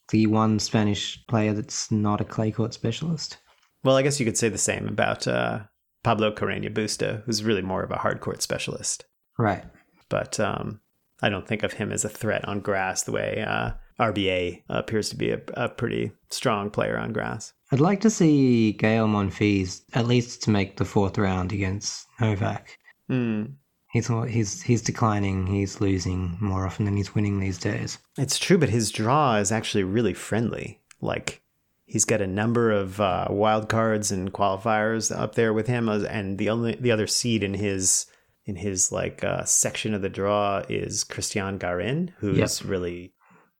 [0.09, 3.37] The one Spanish player that's not a clay court specialist.
[3.83, 5.61] Well, I guess you could say the same about uh,
[6.07, 9.03] Pablo Carreño Busta, who's really more of a hard court specialist.
[9.37, 9.65] Right.
[10.07, 10.79] But um,
[11.21, 15.09] I don't think of him as a threat on grass the way uh, RBA appears
[15.09, 17.51] to be a, a pretty strong player on grass.
[17.73, 22.77] I'd like to see Gael Monfils at least to make the fourth round against Novak.
[23.09, 23.43] Hmm.
[23.91, 25.45] He's he's he's declining.
[25.47, 27.97] He's losing more often than he's winning these days.
[28.17, 30.79] It's true, but his draw is actually really friendly.
[31.01, 31.41] Like
[31.87, 36.37] he's got a number of uh, wild cards and qualifiers up there with him, and
[36.37, 38.05] the only the other seed in his
[38.45, 42.69] in his like uh, section of the draw is Christian Garin, who's Yep.
[42.69, 43.13] really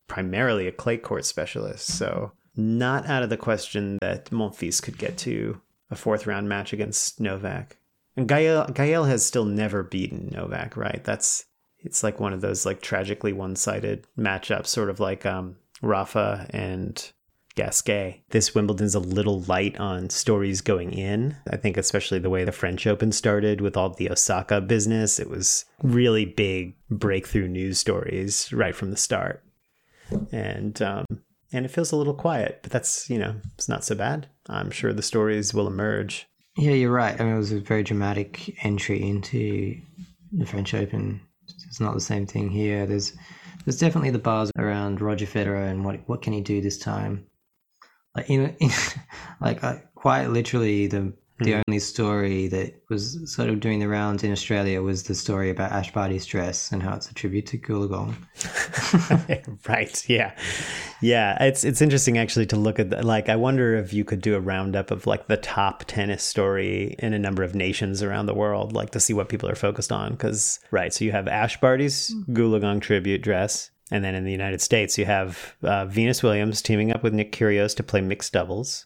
[0.07, 1.87] primarily a clay court specialist.
[1.97, 5.59] So not out of the question that Monfils could get to
[5.91, 7.77] a fourth round match against Novak.
[8.15, 11.03] And Gael Gael has still never beaten Novak, right?
[11.03, 11.45] That's
[11.79, 17.11] it's like one of those like tragically one-sided matchups, sort of like um, Rafa and
[17.57, 18.23] Gasquet.
[18.29, 21.35] This Wimbledon's a little light on stories going in.
[21.51, 25.29] I think especially the way the French Open started with all the Osaka business, it
[25.29, 29.43] was really big breakthrough news stories right from the start.
[30.31, 31.05] And um,
[31.51, 34.27] and it feels a little quiet, but that's, you know, it's not so bad.
[34.47, 36.27] I'm sure the stories will emerge.
[36.57, 37.19] Yeah, you're right.
[37.19, 39.79] I mean, it was a very dramatic entry into
[40.31, 41.21] the French Open.
[41.67, 42.85] It's not the same thing here.
[42.85, 43.13] There's
[43.65, 47.26] there's definitely the bars around Roger Federer and what what can he do this time.
[48.17, 48.69] Like in, in
[49.41, 51.61] like uh, quite literally the the Hmm.
[51.67, 55.71] only story that was sort of doing the rounds in Australia was the story about
[55.71, 58.15] Ash Barty's dress and how it's a tribute to Goolagong.
[59.67, 60.09] right.
[60.09, 60.35] Yeah.
[60.99, 61.43] Yeah.
[61.43, 64.33] It's it's interesting actually to look at the, like I wonder if you could do
[64.33, 68.33] a roundup of like the top tennis story in a number of nations around the
[68.33, 70.13] world, like to see what people are focused on.
[70.13, 73.69] Because right, so you have Ash Barty's Goolagong tribute dress.
[73.91, 77.31] And then in the United States, you have uh, Venus Williams teaming up with Nick
[77.31, 78.85] Kyrgios to play mixed doubles.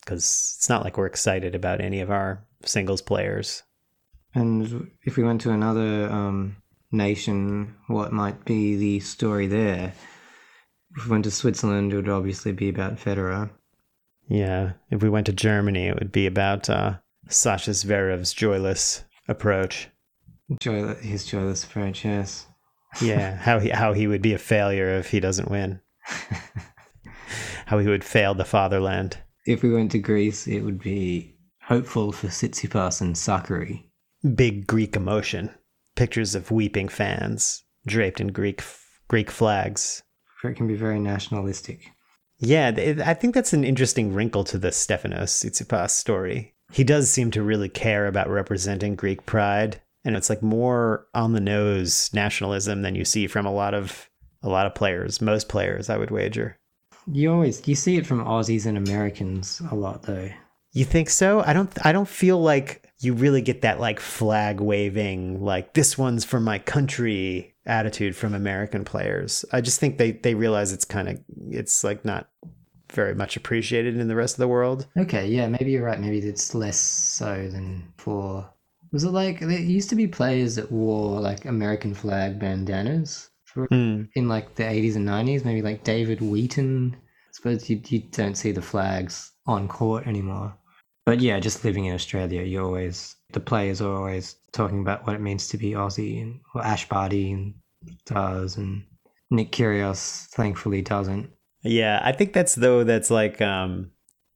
[0.00, 3.62] Because it's not like we're excited about any of our singles players.
[4.34, 6.56] And if we went to another um,
[6.90, 9.92] nation, what might be the story there?
[10.96, 13.50] If we went to Switzerland, it would obviously be about Federer.
[14.28, 19.88] Yeah, if we went to Germany, it would be about uh, Sasha Zverev's joyless approach.
[20.60, 22.46] Joy, his joyless approach, yes.
[23.00, 25.80] Yeah, how he how he would be a failure if he doesn't win.
[27.66, 29.18] how he would fail the fatherland.
[29.46, 33.84] If we went to Greece, it would be hopeful for Tsitsipas and Sakkari.
[34.34, 35.50] Big Greek emotion.
[35.96, 38.62] Pictures of weeping fans draped in Greek
[39.08, 40.02] Greek flags.
[40.44, 41.90] It can be very nationalistic.
[42.38, 42.72] Yeah,
[43.04, 46.54] I think that's an interesting wrinkle to the Stefanos Tsitsipas story.
[46.72, 51.32] He does seem to really care about representing Greek pride, and it's like more on
[51.32, 54.08] the nose nationalism than you see from a lot of
[54.42, 56.58] a lot of players, most players, I would wager.
[57.10, 60.30] You always you see it from Aussies and Americans a lot, though.
[60.72, 61.42] You think so?
[61.42, 65.98] I don't I don't feel like you really get that like flag waving like this
[65.98, 69.44] one's for my country attitude from American players.
[69.52, 72.28] I just think they they realize it's kind of it's like not
[72.92, 74.86] very much appreciated in the rest of the world.
[74.96, 76.00] Okay, yeah, maybe you're right.
[76.00, 78.48] Maybe it's less so than for.
[78.92, 83.66] Was it like there used to be players that wore like American flag bandanas for
[83.70, 84.04] Hmm.
[84.14, 85.44] in like the 80s and 90s?
[85.44, 86.94] Maybe like David Wheaton.
[86.94, 90.54] I suppose you you don't see the flags on court anymore.
[91.06, 95.16] But yeah, just living in Australia, you always the players are always talking about what
[95.16, 97.54] it means to be Aussie, and well, Ash Barty and
[98.06, 98.84] does, and
[99.30, 101.30] Nick Kyrgios thankfully doesn't.
[101.64, 103.90] Yeah, I think that's though that's like um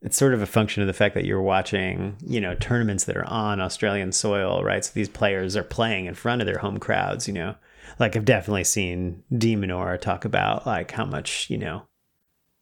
[0.06, 3.16] it's sort of a function of the fact that you're watching, you know, tournaments that
[3.16, 4.84] are on Australian soil, right?
[4.84, 7.56] So these players are playing in front of their home crowds, you know.
[7.98, 11.88] Like I've definitely seen de Minaur talk about like how much, you know,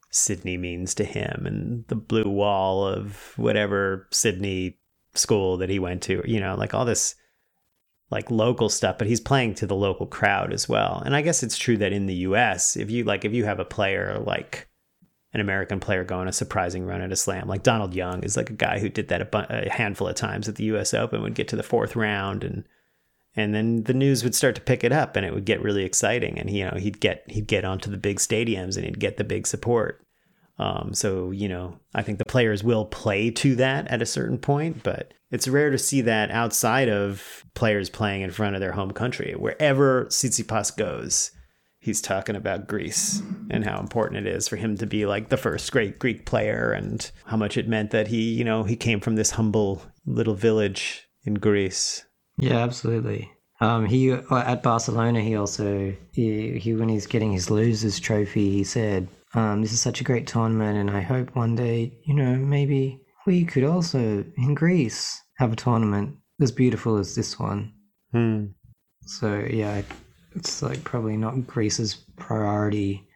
[0.09, 4.79] Sydney means to him and the blue wall of whatever Sydney
[5.13, 7.15] school that he went to, you know, like all this
[8.11, 11.03] like local stuff, but he's playing to the local crowd as well.
[11.05, 13.61] And I guess it's true that in the US, if you like if you have
[13.61, 14.67] a player like
[15.35, 18.51] an American player going a surprising run at a slam, like Donald Young is like
[18.51, 21.23] a guy who did that a, bu- a handful of times at the US Open,
[21.23, 22.65] would get to the fourth round and
[23.37, 25.85] and then the news would start to pick it up and it would get really
[25.85, 26.39] exciting.
[26.39, 29.25] And you know he'd get he'd get onto the big stadiums and he'd get the
[29.25, 30.01] big support.
[30.57, 34.39] Um, so you know i think the players will play to that at a certain
[34.39, 38.71] point but it's rare to see that outside of players playing in front of their
[38.71, 39.35] home country.
[39.37, 41.33] Wherever Tsitsipas goes
[41.85, 45.37] he's talking about Greece and how important it is for him to be like the
[45.37, 49.01] first great Greek player and how much it meant that he you know he came
[49.01, 52.05] from this humble little village in Greece
[52.39, 53.31] Yeah, absolutely.
[53.61, 55.21] Um, he uh, at Barcelona.
[55.21, 59.81] He also he, he when he's getting his losers trophy, he said, um, "This is
[59.81, 64.25] such a great tournament, and I hope one day, you know, maybe we could also
[64.37, 67.73] in Greece have a tournament as beautiful as this one."
[68.13, 68.47] Hmm.
[69.03, 69.83] So yeah,
[70.35, 73.07] it's like probably not Greece's priority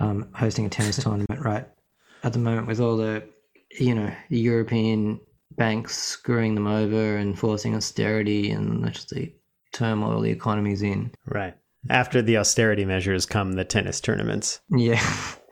[0.00, 1.66] um, hosting a tennis tournament right
[2.22, 3.22] at the moment with all the
[3.78, 5.20] you know European
[5.56, 9.32] banks screwing them over and forcing austerity and just the
[9.72, 11.12] turmoil the economy's in.
[11.26, 11.54] Right.
[11.90, 14.60] After the austerity measures come the tennis tournaments.
[14.70, 15.04] Yeah,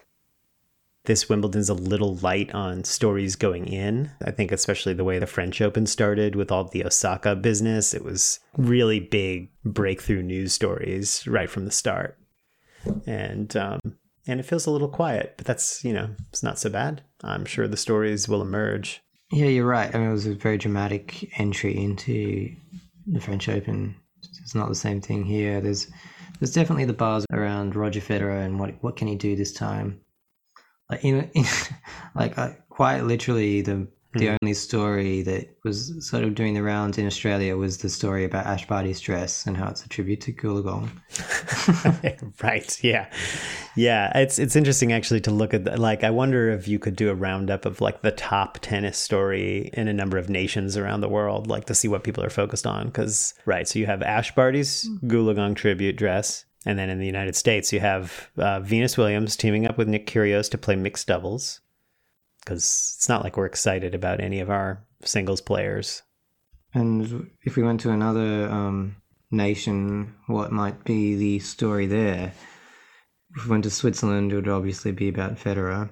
[1.05, 4.13] This Wimbledon's a little light on stories going in.
[4.25, 8.05] I think, especially the way the French Open started with all the Osaka business, it
[8.05, 12.19] was really big breakthrough news stories right from the start.
[13.07, 13.81] And, um,
[14.29, 17.03] and it feels a little quiet, but that's, you know, it's not so bad.
[17.25, 19.03] I'm sure the stories will emerge.
[19.33, 19.93] yeah, you're right.
[19.93, 22.55] I mean, it was a very dramatic entry into
[23.09, 23.97] the French Open.
[24.41, 25.61] It's not the same thing here.
[25.61, 25.89] There's
[26.39, 30.01] there's definitely the bars around Roger Federer and what what can he do this time.
[30.91, 31.45] Like in, in
[32.15, 34.37] like uh, quite literally the The Hmm.
[34.43, 38.45] only story that was sort of doing the rounds in Australia was the story about
[38.45, 40.91] Ash Barty's dress and how it's a tribute to Goolagong.
[42.43, 42.85] right.
[42.85, 43.07] Yeah.
[43.75, 44.13] Yeah.
[44.19, 47.09] It's it's interesting actually to look at the, like I wonder if you could do
[47.09, 51.09] a roundup of like the top tennis story in a number of nations around the
[51.09, 52.87] world, like to see what people are focused on.
[52.89, 56.45] Because right, so you have Ash Barty's Goolagong tribute dress.
[56.65, 60.07] And then in the United States, you have uh, Venus Williams teaming up with Nick
[60.07, 61.61] Kyrgios to play mixed doubles.
[62.41, 66.03] Because it's not like we're excited about any of our singles players.
[66.75, 68.97] And if we went to another um,
[69.31, 72.33] nation, what might be the story there?
[73.37, 75.91] If we went to Switzerland, it would obviously be about Federer.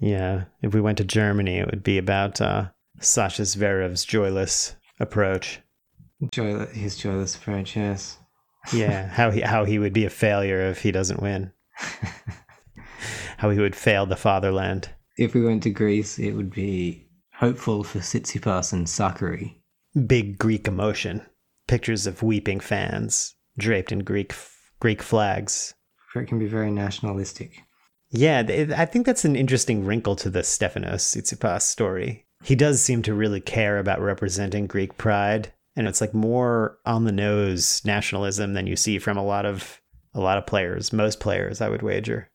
[0.00, 2.68] Yeah, if we went to Germany, it would be about uh,
[3.00, 5.60] Sasha Zverev's joyless approach.
[6.30, 8.18] Joy, his joyless approach, yes.
[8.72, 11.52] Yeah, how he how he would be a failure if he doesn't win.
[13.38, 14.88] how he would fail the fatherland.
[15.16, 19.60] If we went to Greece, it would be hopeful for Tsitsipas and Sakkari.
[20.06, 21.22] Big Greek emotion,
[21.68, 24.34] pictures of weeping fans draped in Greek
[24.80, 25.74] Greek flags.
[26.16, 27.60] It can be very nationalistic.
[28.10, 28.44] Yeah,
[28.76, 32.26] I think that's an interesting wrinkle to the Stefanos Tsitsipas story.
[32.44, 37.04] He does seem to really care about representing Greek pride, and it's like more on
[37.04, 39.80] the nose nationalism than you see from a lot of
[40.14, 42.30] a lot of players, most players, I would wager.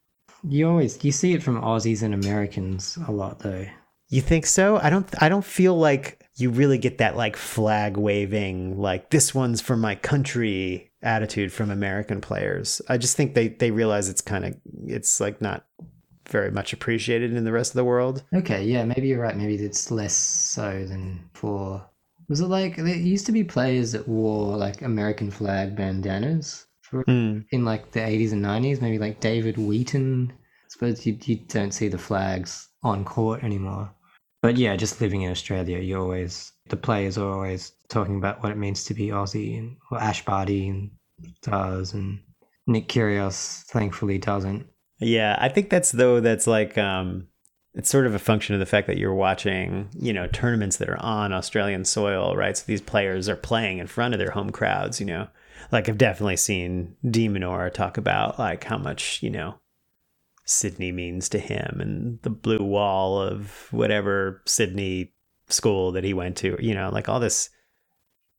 [0.48, 3.66] You always you see it from Aussies and Americans a lot, though.
[4.10, 4.78] You think so?
[4.78, 9.36] I don't I don't feel like you really get that like flag waving like this
[9.36, 12.82] one's for my country attitude from American players.
[12.90, 15.66] I just think they they realize it's kind of it's like not
[16.28, 18.24] very much appreciated in the rest of the world.
[18.34, 19.36] Okay, yeah, maybe you're right.
[19.36, 21.86] Maybe it's less so than for.
[22.30, 27.04] Was it like there used to be players that wore like American flag bandanas for
[27.04, 27.40] Hmm.
[27.52, 28.82] in like the 80s and 90s?
[28.82, 30.32] Maybe like David Wheaton.
[30.32, 33.92] I suppose you you don't see the flags on court anymore.
[34.42, 38.52] But yeah, just living in Australia, you always the players are always talking about what
[38.52, 40.92] it means to be Aussie and well, Ash Barty and
[41.42, 42.20] does and
[42.68, 44.68] Nick Kyrgios thankfully doesn't.
[45.00, 47.28] Yeah, I think that's though that's like um
[47.80, 50.90] it's sort of a function of the fact that you're watching, you know, tournaments that
[50.90, 52.58] are on Australian soil, right?
[52.58, 55.30] So these players are playing in front of their home crowds, you know.
[55.72, 59.56] Like I've definitely seen de Minaur talk about like how much, you know,
[60.44, 65.14] Sydney means to him and the blue wall of whatever Sydney
[65.48, 67.50] school that he went to, you know, like all this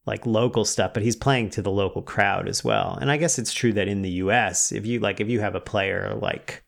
[0.05, 2.99] like local stuff, but he's playing to the local crowd as well.
[3.01, 5.55] And I guess it's true that in the US, if you like if you have
[5.55, 6.62] a player like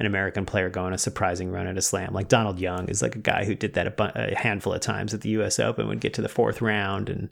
[0.00, 3.14] an American player going a surprising run at a slam, like Donald Young is like
[3.14, 5.86] a guy who did that a, bu- a handful of times at the US Open,
[5.86, 7.30] would get to the fourth round and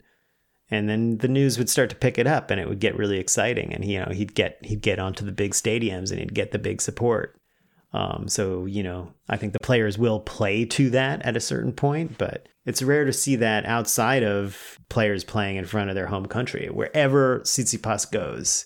[0.71, 3.17] and then the news would start to pick it up and it would get really
[3.17, 3.73] exciting.
[3.73, 6.59] And you know he'd get he'd get onto the big stadiums and he'd get the
[6.59, 7.35] big support.
[7.91, 11.73] Um, so you know i think the players will play to that at a certain
[11.73, 16.05] point but it's rare to see that outside of players playing in front of their
[16.05, 16.69] home country.
[16.71, 18.65] Wherever Tsitsipas goes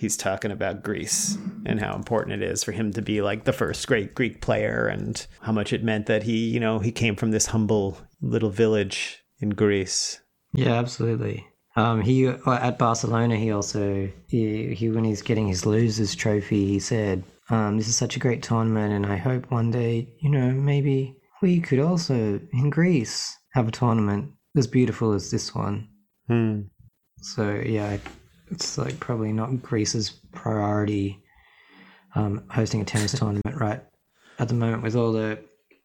[0.00, 1.36] he's talking about Greece
[1.66, 4.86] and how important it is for him to be like the first great Greek player
[4.86, 8.50] and how much it meant that he you know he came from this humble little
[8.50, 10.20] village in Greece
[10.52, 11.46] Yeah, absolutely.
[11.76, 13.36] Um, he uh, at Barcelona.
[13.36, 17.96] He also he, he when he's getting his losers trophy, he said, um, "This is
[17.96, 22.40] such a great tournament, and I hope one day, you know, maybe we could also
[22.52, 25.88] in Greece have a tournament as beautiful as this one."
[26.26, 26.62] Hmm.
[27.18, 27.98] So yeah,
[28.50, 31.22] it's like probably not Greece's priority
[32.14, 33.82] um, hosting a tennis tournament right
[34.38, 35.38] at the moment with all the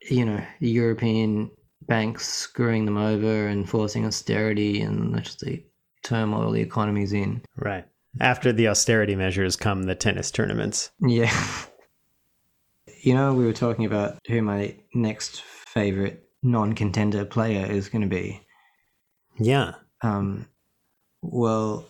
[0.10, 1.52] you know European
[1.88, 5.64] banks screwing them over and forcing austerity and just the
[6.04, 7.42] turmoil the economy's in.
[7.58, 7.86] Right.
[8.22, 10.92] After the austerity measures come the tennis tournaments.
[11.02, 11.34] Yeah.
[13.02, 18.08] you know, we were talking about who my next favorite non-contender player is going to
[18.08, 18.42] be.
[19.38, 19.74] Yeah.
[20.02, 20.48] Um,
[21.22, 21.86] well,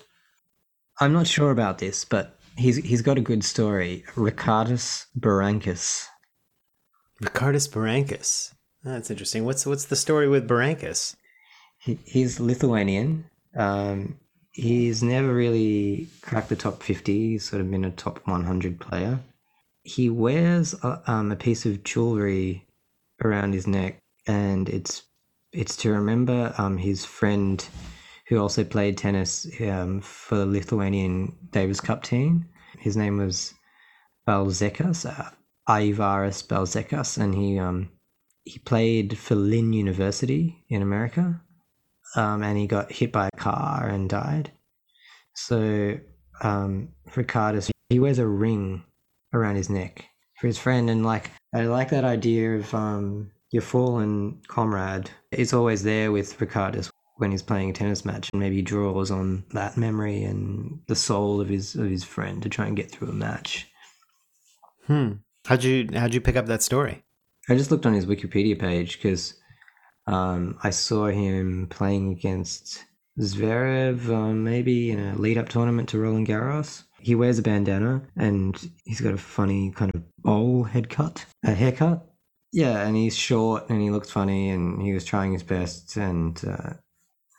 [0.99, 4.03] I'm not sure about this, but he's he's got a good story.
[4.15, 6.05] Ricardas Berankis.
[7.21, 8.53] Ricardas Berankis.
[8.83, 9.45] That's interesting.
[9.45, 11.15] What's what's the story with Berankis?
[11.79, 13.25] He, he's Lithuanian.
[13.55, 14.19] Um,
[14.51, 17.31] he's never really cracked the top 50.
[17.31, 19.19] He's sort of been a top 100 player.
[19.83, 22.65] He wears a, um, a piece of jewelry
[23.23, 25.03] around his neck, and it's
[25.51, 27.67] it's to remember um, his friend
[28.27, 32.47] who also played tennis um, for the Lithuanian Davis Cup team.
[32.79, 33.53] His name was
[34.27, 35.29] Balzekas, uh,
[35.69, 37.89] Ivaris Balzekas, and he um,
[38.43, 41.39] he played for Lynn University in America,
[42.15, 44.51] um, and he got hit by a car and died.
[45.33, 45.97] So
[46.41, 48.83] um, Ricardas, he wears a ring
[49.33, 50.05] around his neck
[50.39, 55.53] for his friend, and like I like that idea of um, your fallen comrade is
[55.53, 59.77] always there with Ricardas when he's playing a tennis match, and maybe draws on that
[59.77, 63.13] memory and the soul of his of his friend to try and get through a
[63.13, 63.67] match.
[64.87, 65.13] Hmm.
[65.45, 67.03] How'd you how'd you pick up that story?
[67.47, 69.35] I just looked on his Wikipedia page because
[70.07, 72.83] um, I saw him playing against
[73.19, 76.83] Zverev, uh, maybe in a lead up tournament to Roland Garros.
[76.99, 81.53] He wears a bandana and he's got a funny kind of bowl head cut, a
[81.53, 82.07] haircut.
[82.51, 85.97] Yeah, and he's short and he looks funny and he was trying his best.
[85.97, 86.73] And uh,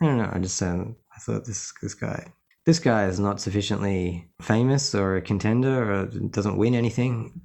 [0.01, 2.32] I don't know, I just um, I thought this this guy.
[2.64, 7.40] This guy is not sufficiently famous or a contender or doesn't win anything.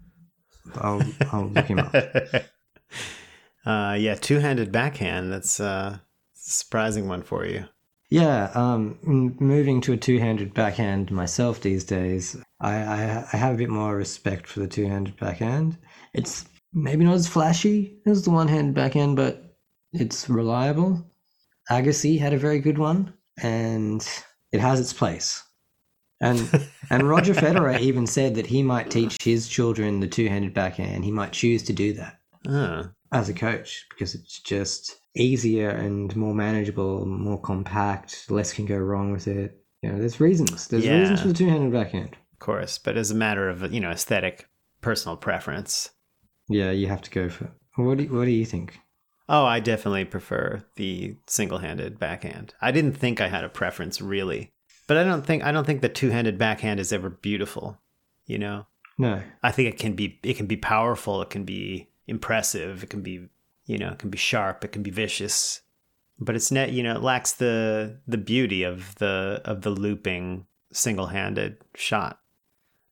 [0.76, 1.94] I'll I'll look him up.
[3.66, 5.32] uh, yeah, two-handed backhand.
[5.32, 6.02] That's uh, a
[6.34, 7.66] surprising one for you.
[8.10, 9.00] Yeah, um,
[9.40, 13.96] moving to a two-handed backhand myself these days, I, I I have a bit more
[13.96, 15.78] respect for the two-handed backhand.
[16.14, 19.56] It's maybe not as flashy as the one-handed backhand, but
[19.94, 21.06] it's reliable.
[21.72, 24.06] Agassi had a very good one, and
[24.52, 25.42] it has its place.
[26.20, 31.04] And and Roger Federer even said that he might teach his children the two-handed backhand.
[31.06, 36.16] He might choose to do that Oh, as a coach because it's just easier and
[36.16, 38.30] more manageable, more compact.
[38.30, 39.58] Less can go wrong with it.
[39.82, 40.68] You know, there's reasons.
[40.68, 41.00] There's Yeah.
[41.00, 42.16] reasons for the two-handed backhand.
[42.34, 44.48] of course, but as a matter of you know aesthetic,
[44.82, 45.90] personal preference.
[46.50, 47.50] Yeah, you have to go for.
[47.78, 48.78] What do you, What do you think?
[49.34, 52.54] Oh, I definitely prefer the single-handed backhand.
[52.60, 54.52] I didn't think I had a preference really,
[54.88, 57.80] but I don't think I don't think the two-handed backhand is ever beautiful.
[58.26, 58.66] You know,
[58.98, 59.22] No.
[59.42, 63.02] I think it can be it can be powerful, it can be impressive, it can
[63.02, 63.30] be
[63.66, 65.62] you know, it can be sharp, it can be vicious,
[66.20, 70.46] but it's net you know it lacks the the beauty of the of the looping
[70.74, 72.20] single-handed shot,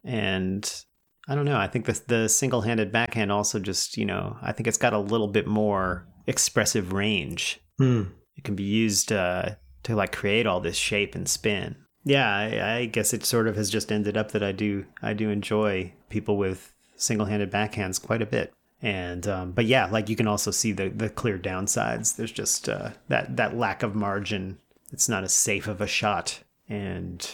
[0.06, 0.86] and
[1.28, 1.58] I don't know.
[1.58, 5.00] I think the the single-handed backhand also just you know I think it's got a
[5.00, 7.60] little bit more expressive range.
[7.78, 8.04] Hmm.
[8.38, 11.76] It can be used uh, to like create all this shape and spin.
[12.06, 15.14] Yeah, I, I guess it sort of has just ended up that I do I
[15.14, 18.54] do enjoy people with single-handed backhands quite a bit.
[18.82, 22.16] And um, but yeah, like you can also see the the clear downsides.
[22.16, 24.60] There's just uh, that that lack of margin.
[24.94, 27.30] It's not as safe of a shot, and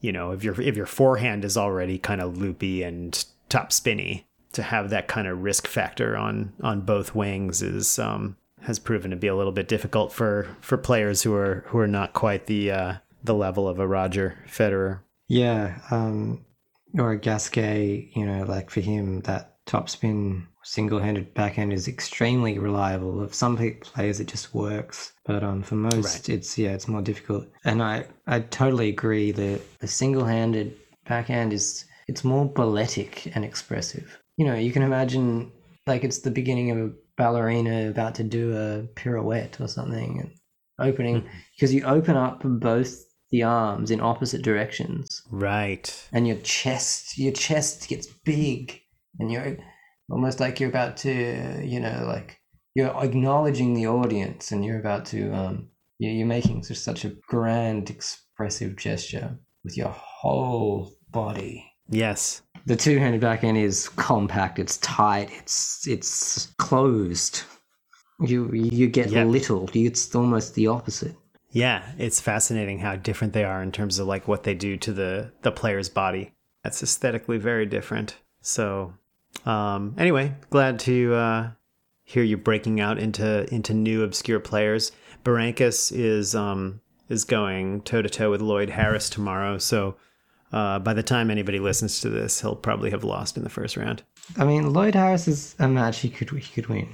[0.00, 4.26] you know if your if your forehand is already kind of loopy and top spinny,
[4.52, 9.10] to have that kind of risk factor on on both wings is um, has proven
[9.10, 12.46] to be a little bit difficult for for players who are who are not quite
[12.46, 12.94] the uh,
[13.24, 15.00] the level of a Roger Federer.
[15.28, 15.78] Yeah.
[15.90, 16.44] Um.
[16.98, 18.10] Or a Gasquet.
[18.14, 23.20] You know, like for him, that top spin single-handed backhand is extremely reliable.
[23.22, 26.28] Of some players, it just works, but um, for most, Right.
[26.28, 27.46] it's yeah, it's more difficult.
[27.64, 30.76] And I I totally agree that the single-handed
[31.08, 34.18] backhand is it's more balletic and expressive.
[34.36, 35.52] You know, you can imagine
[35.86, 40.30] like it's the beginning of a ballerina about to do a pirouette or something, and
[40.78, 46.08] opening because you open up both the arms in opposite directions Right.
[46.12, 48.80] and your chest your chest gets big
[49.18, 49.56] and you're
[50.10, 52.38] almost like you're about to you know like
[52.74, 55.68] you're acknowledging the audience and you're about to um
[55.98, 62.42] you- you're making such a grand expressive gesture with your whole body Yes.
[62.66, 67.42] The two-handed backhand is compact it's tight it's it's closed
[68.20, 69.26] you you get Yep.
[69.26, 71.16] little it's almost the opposite
[71.50, 74.92] Yeah, it's fascinating how different they are in terms of like what they do to
[74.92, 76.32] the the player's body.
[76.64, 78.16] That's aesthetically very different.
[78.40, 78.94] So,
[79.44, 81.50] um, anyway, glad to uh,
[82.04, 84.92] hear you breaking out into into new obscure players.
[85.24, 89.58] Berankis is um, is going toe to toe with Lloyd Harris tomorrow.
[89.58, 89.96] So,
[90.52, 93.76] uh, by the time anybody listens to this, he'll probably have lost in the first
[93.76, 94.02] round.
[94.38, 96.88] i mean lloyd harris is a match he could he could win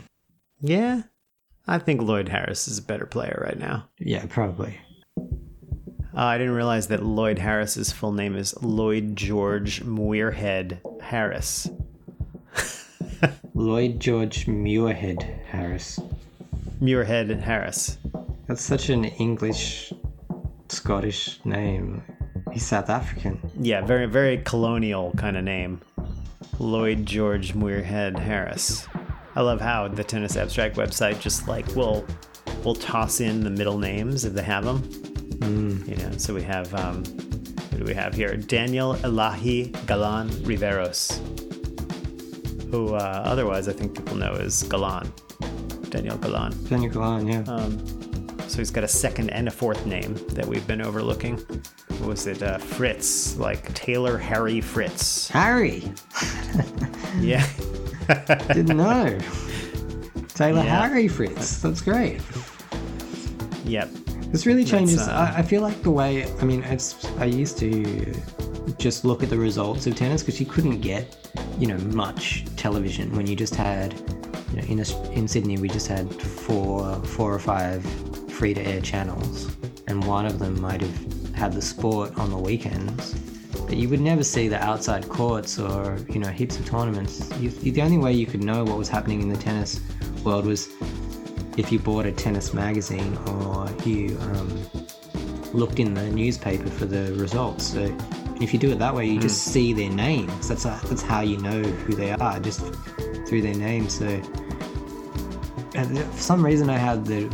[0.60, 1.02] Yeah,
[1.66, 3.88] I think Lloyd Harris is a better player right now.
[3.98, 4.78] yeah probably
[6.16, 11.68] Uh, I didn't realize that Lloyd Harris's full name is Lloyd George Muirhead Harris.
[13.54, 16.00] Lloyd George Muirhead Harris.
[16.80, 17.98] Muirhead Harris.
[18.46, 19.92] That's such an English
[20.68, 22.02] Scottish name.
[22.52, 23.38] He's South African.
[23.60, 25.80] Yeah, very very colonial kind of name.
[26.58, 28.86] Lloyd George Muirhead Harris.
[29.36, 32.04] I love how the Tennis Abstract website just like will
[32.64, 34.82] will toss in the middle names if they have them.
[35.86, 37.04] You know, so we have um,
[37.70, 38.36] who do we have here?
[38.36, 41.20] Daniel Elahi Galan Riveros,
[42.70, 45.12] who uh, otherwise I think people know as Galan.
[45.88, 46.52] Daniel Galan.
[46.68, 47.42] Daniel Galan, yeah.
[47.46, 47.78] Um,
[48.48, 51.36] so he's got a second and a fourth name that we've been overlooking.
[51.98, 52.42] What was it?
[52.42, 55.28] Uh, Fritz, like Taylor Harry Fritz.
[55.28, 55.92] Harry!
[57.20, 57.44] Yeah.
[58.52, 59.18] Didn't know.
[60.28, 60.86] Taylor Yeah.
[60.88, 61.60] Harry Fritz.
[61.60, 62.20] That's great.
[63.64, 63.88] Yep.
[64.30, 65.00] This really changes.
[65.08, 66.30] I, I feel like the way.
[66.40, 67.04] I mean, it's.
[67.18, 68.14] I used to
[68.78, 71.16] just look at the results of tennis because you couldn't get,
[71.58, 73.94] you know, much television when you just had,
[74.52, 77.82] you know, in Aus- in Sydney we just had four four or five
[78.38, 79.50] free to air channels,
[79.88, 83.14] and one of them might have had the sport on the weekends.
[83.66, 87.28] But you would never see the outside courts or you know heaps of tournaments.
[87.40, 89.80] You, the only way you could know what was happening in the tennis
[90.24, 90.68] world was
[91.56, 94.48] if you bought a tennis magazine or you um,
[95.52, 97.66] looked in the newspaper for the results.
[97.72, 97.92] So
[98.40, 100.46] if you do it that way, you just see their names.
[100.46, 102.60] That's that's how you know who they are, just
[103.26, 103.98] through their names.
[103.98, 104.22] So
[105.72, 107.28] for some reason, I had the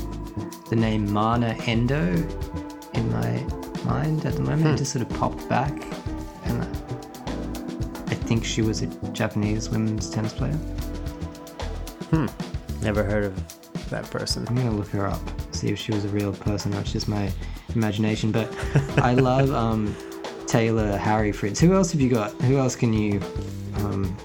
[0.75, 2.03] the name Mana Endo
[2.95, 3.47] in my
[3.85, 4.75] mind at the moment.
[4.75, 5.71] It just sort of popped back,
[6.47, 6.67] and I
[8.09, 10.57] I think she was a Japanese women's tennis player.
[12.11, 12.27] Hmm.
[12.83, 14.45] Never heard of that person.
[14.49, 15.21] I'm gonna look her up,
[15.53, 17.31] see if she was a real person or it's just my
[17.77, 18.33] imagination.
[18.33, 18.53] But
[18.99, 19.95] I love um,
[20.49, 21.61] Taylor Harry Fritz.
[21.61, 22.33] Who else have you got?
[22.43, 23.21] Who else can you
[23.77, 24.17] um,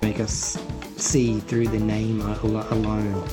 [0.00, 0.56] make us
[0.96, 3.28] see through the name alone?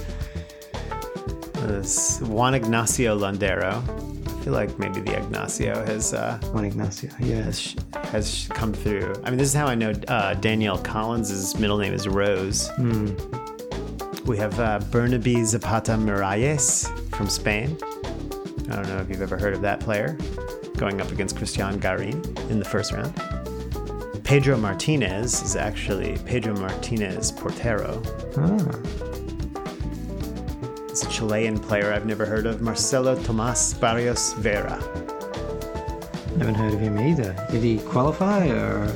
[1.70, 3.74] This Juan Ignacio Londero.
[4.28, 7.11] I feel like maybe the Ignacio has uh, Juan Ignacio.
[7.20, 7.43] Yeah.
[7.43, 9.13] has has come through.
[9.24, 12.72] I mean, this is how I know uh, Danielle Collins' middle name is Rose.
[14.26, 17.78] We have uh, Bernabe Zapata Miralles from Spain.
[18.72, 20.17] I don't know if you've ever heard of that player,
[20.76, 23.13] going up against Cristian Garin in the first round.
[24.24, 28.01] Pedro Martinez is actually Pedro Martinez Portero.
[28.38, 29.09] Ah,
[31.04, 34.76] A Chilean player I've never heard of, Marcelo Tomas Barrios Vera.
[36.38, 37.36] haven't heard of him either.
[37.52, 38.91] Did he qualify or?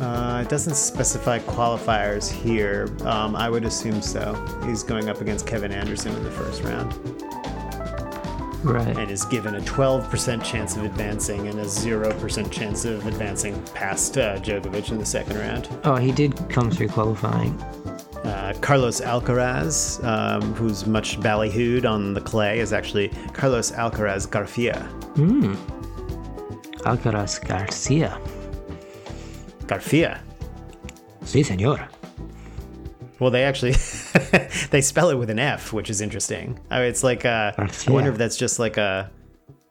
[0.00, 2.88] Uh, it doesn't specify qualifiers here.
[3.04, 4.34] Um, I would assume so.
[4.66, 6.92] He's going up against Kevin Anderson in the first round
[8.64, 8.96] Right.
[8.96, 14.18] and is given a 12% chance of advancing and a 0% chance of advancing past
[14.18, 15.68] uh, Djokovic in the second round.
[15.84, 17.56] Oh, he did come through qualifying.
[18.24, 24.88] Uh, Carlos Alcaraz, um, who's much ballyhooed on the clay, is actually Carlos Alcaraz Garcia.
[26.84, 28.20] Alcaraz Garcia.
[29.66, 30.20] Garcia.
[31.24, 31.88] Sí, señor.
[33.18, 33.72] Well, they actually
[34.70, 36.58] they spell it with an F, which is interesting.
[36.70, 39.10] I mean, it's like uh, I wonder if that's just like a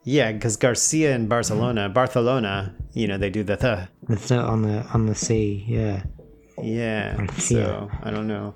[0.04, 3.88] yeah, because Garcia in Barcelona, Barcelona, you know, they do the th.
[4.08, 5.64] It's uh, on the on the sea.
[5.68, 6.02] Yeah.
[6.62, 8.54] Yeah, so I don't know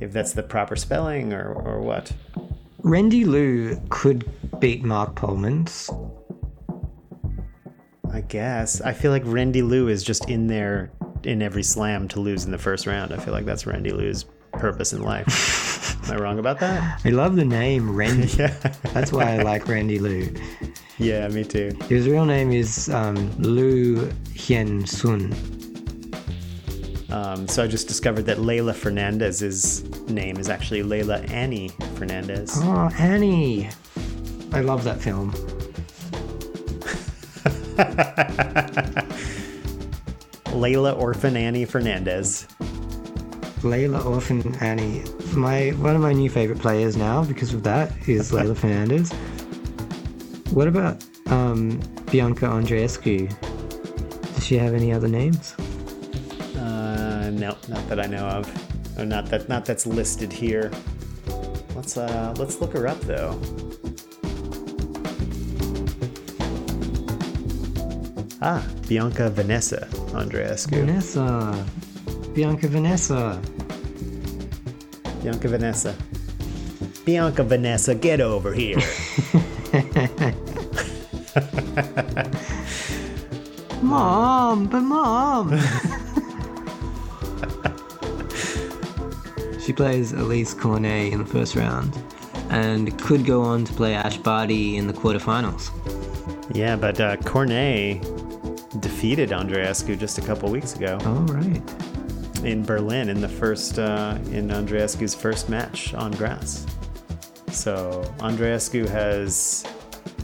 [0.00, 2.12] if that's the proper spelling or or what.
[2.82, 5.90] Randy Lou could beat Marc Polmans.
[8.12, 10.90] I guess I feel like Randy Lou is just in there
[11.24, 13.12] in every slam to lose in the first round.
[13.12, 16.02] I feel like that's Randy Lou's purpose in life.
[16.08, 17.00] Am I wrong about that?
[17.04, 18.28] I love the name Randy.
[18.38, 18.54] Yeah,
[18.94, 20.32] That's why I like Randy Lou.
[20.98, 21.76] yeah, me too.
[21.88, 25.34] His real name is um, Lou Hien Sun.
[27.10, 32.52] Um, so I just discovered that Leylah Fernandez's name is actually Leylah Annie Fernandez.
[32.56, 33.70] Oh, Annie.
[34.52, 35.32] I love that film.
[40.54, 42.46] Leylah Orphan Annie Fernandez.
[43.62, 45.04] Leylah Orphan Annie.
[45.34, 49.12] My one of my new favorite players now because of that is Leylah Fernandez.
[50.52, 51.80] What about um,
[52.10, 53.28] Bianca Andreescu?
[54.34, 55.54] Does she have any other names?
[57.48, 58.98] No, not that I know of.
[58.98, 60.70] Or not that not that's listed here.
[61.74, 63.40] Let's uh let's look her up though.
[68.42, 70.84] Ah, Bianca Vanessa Andreescu.
[70.84, 71.64] Vanessa.
[72.34, 73.40] Bianca Vanessa.
[75.22, 75.96] Bianca Vanessa.
[77.06, 78.76] Bianca Vanessa, get over here.
[83.82, 85.58] Mom, but mom.
[89.78, 91.96] plays Alizé Cornet in the first round
[92.50, 95.70] and could go on to play Ash Barty in the quarterfinals.
[96.52, 98.02] yeah, but uh, Cornet
[98.80, 100.98] defeated Andreescu just a couple weeks ago.
[101.06, 101.62] All right.
[102.42, 106.66] in Berlin in the first uh, in Andreescu's first match on grass.
[107.52, 109.64] So Andreescu has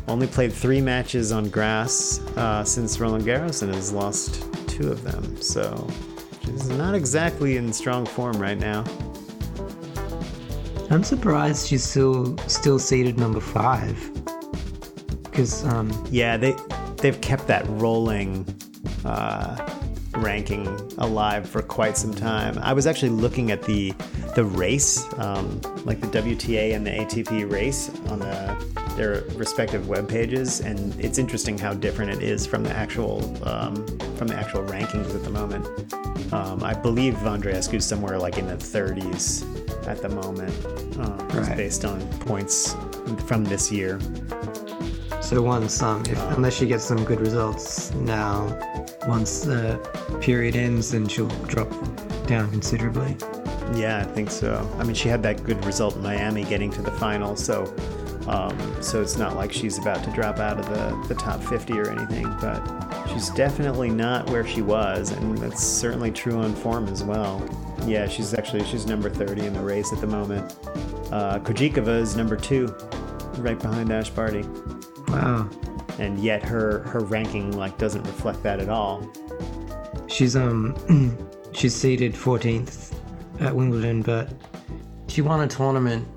[0.09, 5.05] only played three matches on grass uh, since Roland Garros and has lost two of
[5.05, 5.40] them.
[5.40, 5.88] So
[6.44, 8.82] she's not exactly in strong form right now.
[10.91, 13.99] I'm surprised she's still still seated number five.
[15.24, 16.55] Because um, Yeah, they
[16.99, 18.47] they've kept that rolling
[19.05, 19.57] uh,
[20.16, 20.66] ranking
[20.99, 22.59] alive for quite some time.
[22.59, 23.93] I was actually looking at the
[24.35, 30.09] the race, um, like the WTA and the ATP race on the, their respective web
[30.09, 34.62] pages, and it's interesting how different it is from the actual um, from the actual
[34.64, 35.66] rankings at the moment.
[36.32, 40.53] Um, I believe Andreescu is somewhere like in the 30s at the moment,
[40.99, 41.57] um, just Right.
[41.57, 42.74] based on points
[43.26, 43.99] from this year.
[45.20, 48.47] So once, um, if, unless she gets some good results now,
[49.09, 49.78] once the
[50.20, 51.68] period ends, then she'll drop
[52.26, 53.16] down considerably.
[53.74, 54.68] Yeah, I think so.
[54.78, 57.72] I mean, she had that good result in Miami, getting to the final, so
[58.26, 61.78] um, so it's not like she's about to drop out of the, the top 50
[61.78, 62.26] or anything.
[62.41, 62.62] But
[63.12, 67.41] she's definitely not where she was, and that's certainly true on form as well.
[67.87, 70.57] Yeah, she's actually she's number 30 in the race at the moment.
[71.12, 72.74] Uh, Krejcikova is number two,
[73.39, 74.43] right behind Ash Barty,
[75.09, 75.49] Wow.
[75.99, 79.09] and yet her her ranking like doesn't reflect that at all.
[80.07, 80.74] She's um,
[81.53, 82.95] she's seeded 14th
[83.41, 84.30] at Wimbledon, but
[85.09, 86.09] she won a tournament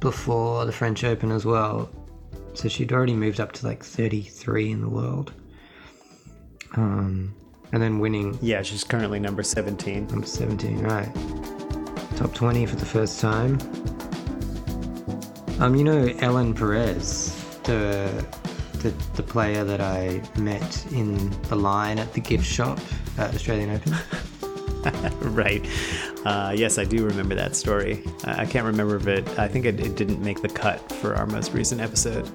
[0.00, 1.88] before the French Open as well.
[2.54, 5.32] So she'd already moved up to like 33 in the world.
[6.76, 7.34] Um,
[7.76, 10.06] and then winning Yeah, she's currently number 17.
[10.06, 11.14] number 17, right?
[12.16, 13.58] Top 20 for the first time.
[15.60, 18.26] Um, you know Ellen Perez, the
[18.78, 22.78] the, the player that I met in the line at the gift shop
[23.18, 23.94] at Australian Open.
[25.34, 25.66] right.
[26.24, 28.02] Uh, yes, I do remember that story.
[28.24, 29.38] I, I can't remember if it.
[29.38, 32.26] I think it, it didn't make the cut for our most recent episode.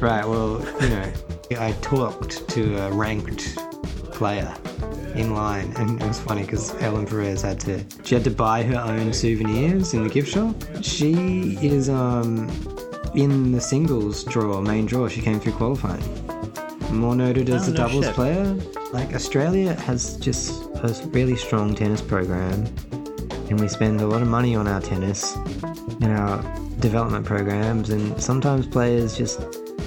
[0.00, 0.26] Right.
[0.26, 1.12] Well, you know,
[1.56, 3.56] I talked to a ranked
[4.20, 4.54] player
[5.14, 8.62] in line, and it was funny because Ellen Perez had to she had to buy
[8.62, 10.54] her own souvenirs in the gift shop.
[10.82, 12.32] She is um
[13.14, 15.08] in the singles draw, main draw.
[15.08, 16.04] She came through qualifying.
[16.92, 18.14] More noted as Oh, a no doubles shit.
[18.14, 18.44] player.
[18.92, 20.46] Like Australia has just
[20.88, 22.66] a really strong tennis program,
[23.48, 25.34] and we spend a lot of money on our tennis
[26.02, 26.36] and our
[26.80, 29.40] development programs, and sometimes players just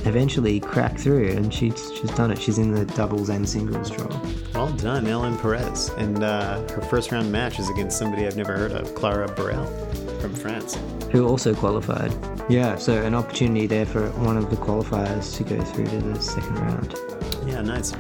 [0.05, 2.41] eventually crack through, and she's she's done it.
[2.41, 4.07] She's in the doubles and singles draw.
[4.53, 5.89] Well done, Ellen Perez.
[5.97, 9.65] And uh, her first round match is against somebody I've never heard of, Clara Burel
[10.21, 10.77] from France.
[11.11, 12.11] who also qualified.
[12.49, 16.21] Yeah, so an opportunity there for one of the qualifiers to go through to the
[16.21, 16.95] second round.
[17.45, 17.93] Yeah, nice.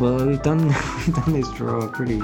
[0.00, 0.66] Well, we've done
[1.06, 2.20] we've done this draw pretty.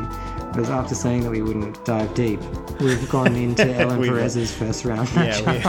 [0.53, 2.41] Because after saying that we wouldn't dive deep,
[2.79, 5.09] we've gone into Ellen Perez's first round.
[5.15, 5.63] Yeah, we...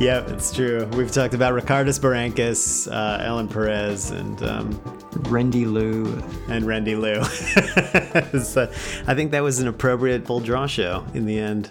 [0.06, 0.86] it's true.
[0.94, 4.72] We've talked about Ricardas Berankis, uh, Ellen Perez, and um,
[5.28, 6.22] Rendy Lou.
[6.48, 7.22] and Randy Lou.
[8.42, 8.70] so
[9.06, 11.70] I think that was an appropriate full draw show in the end.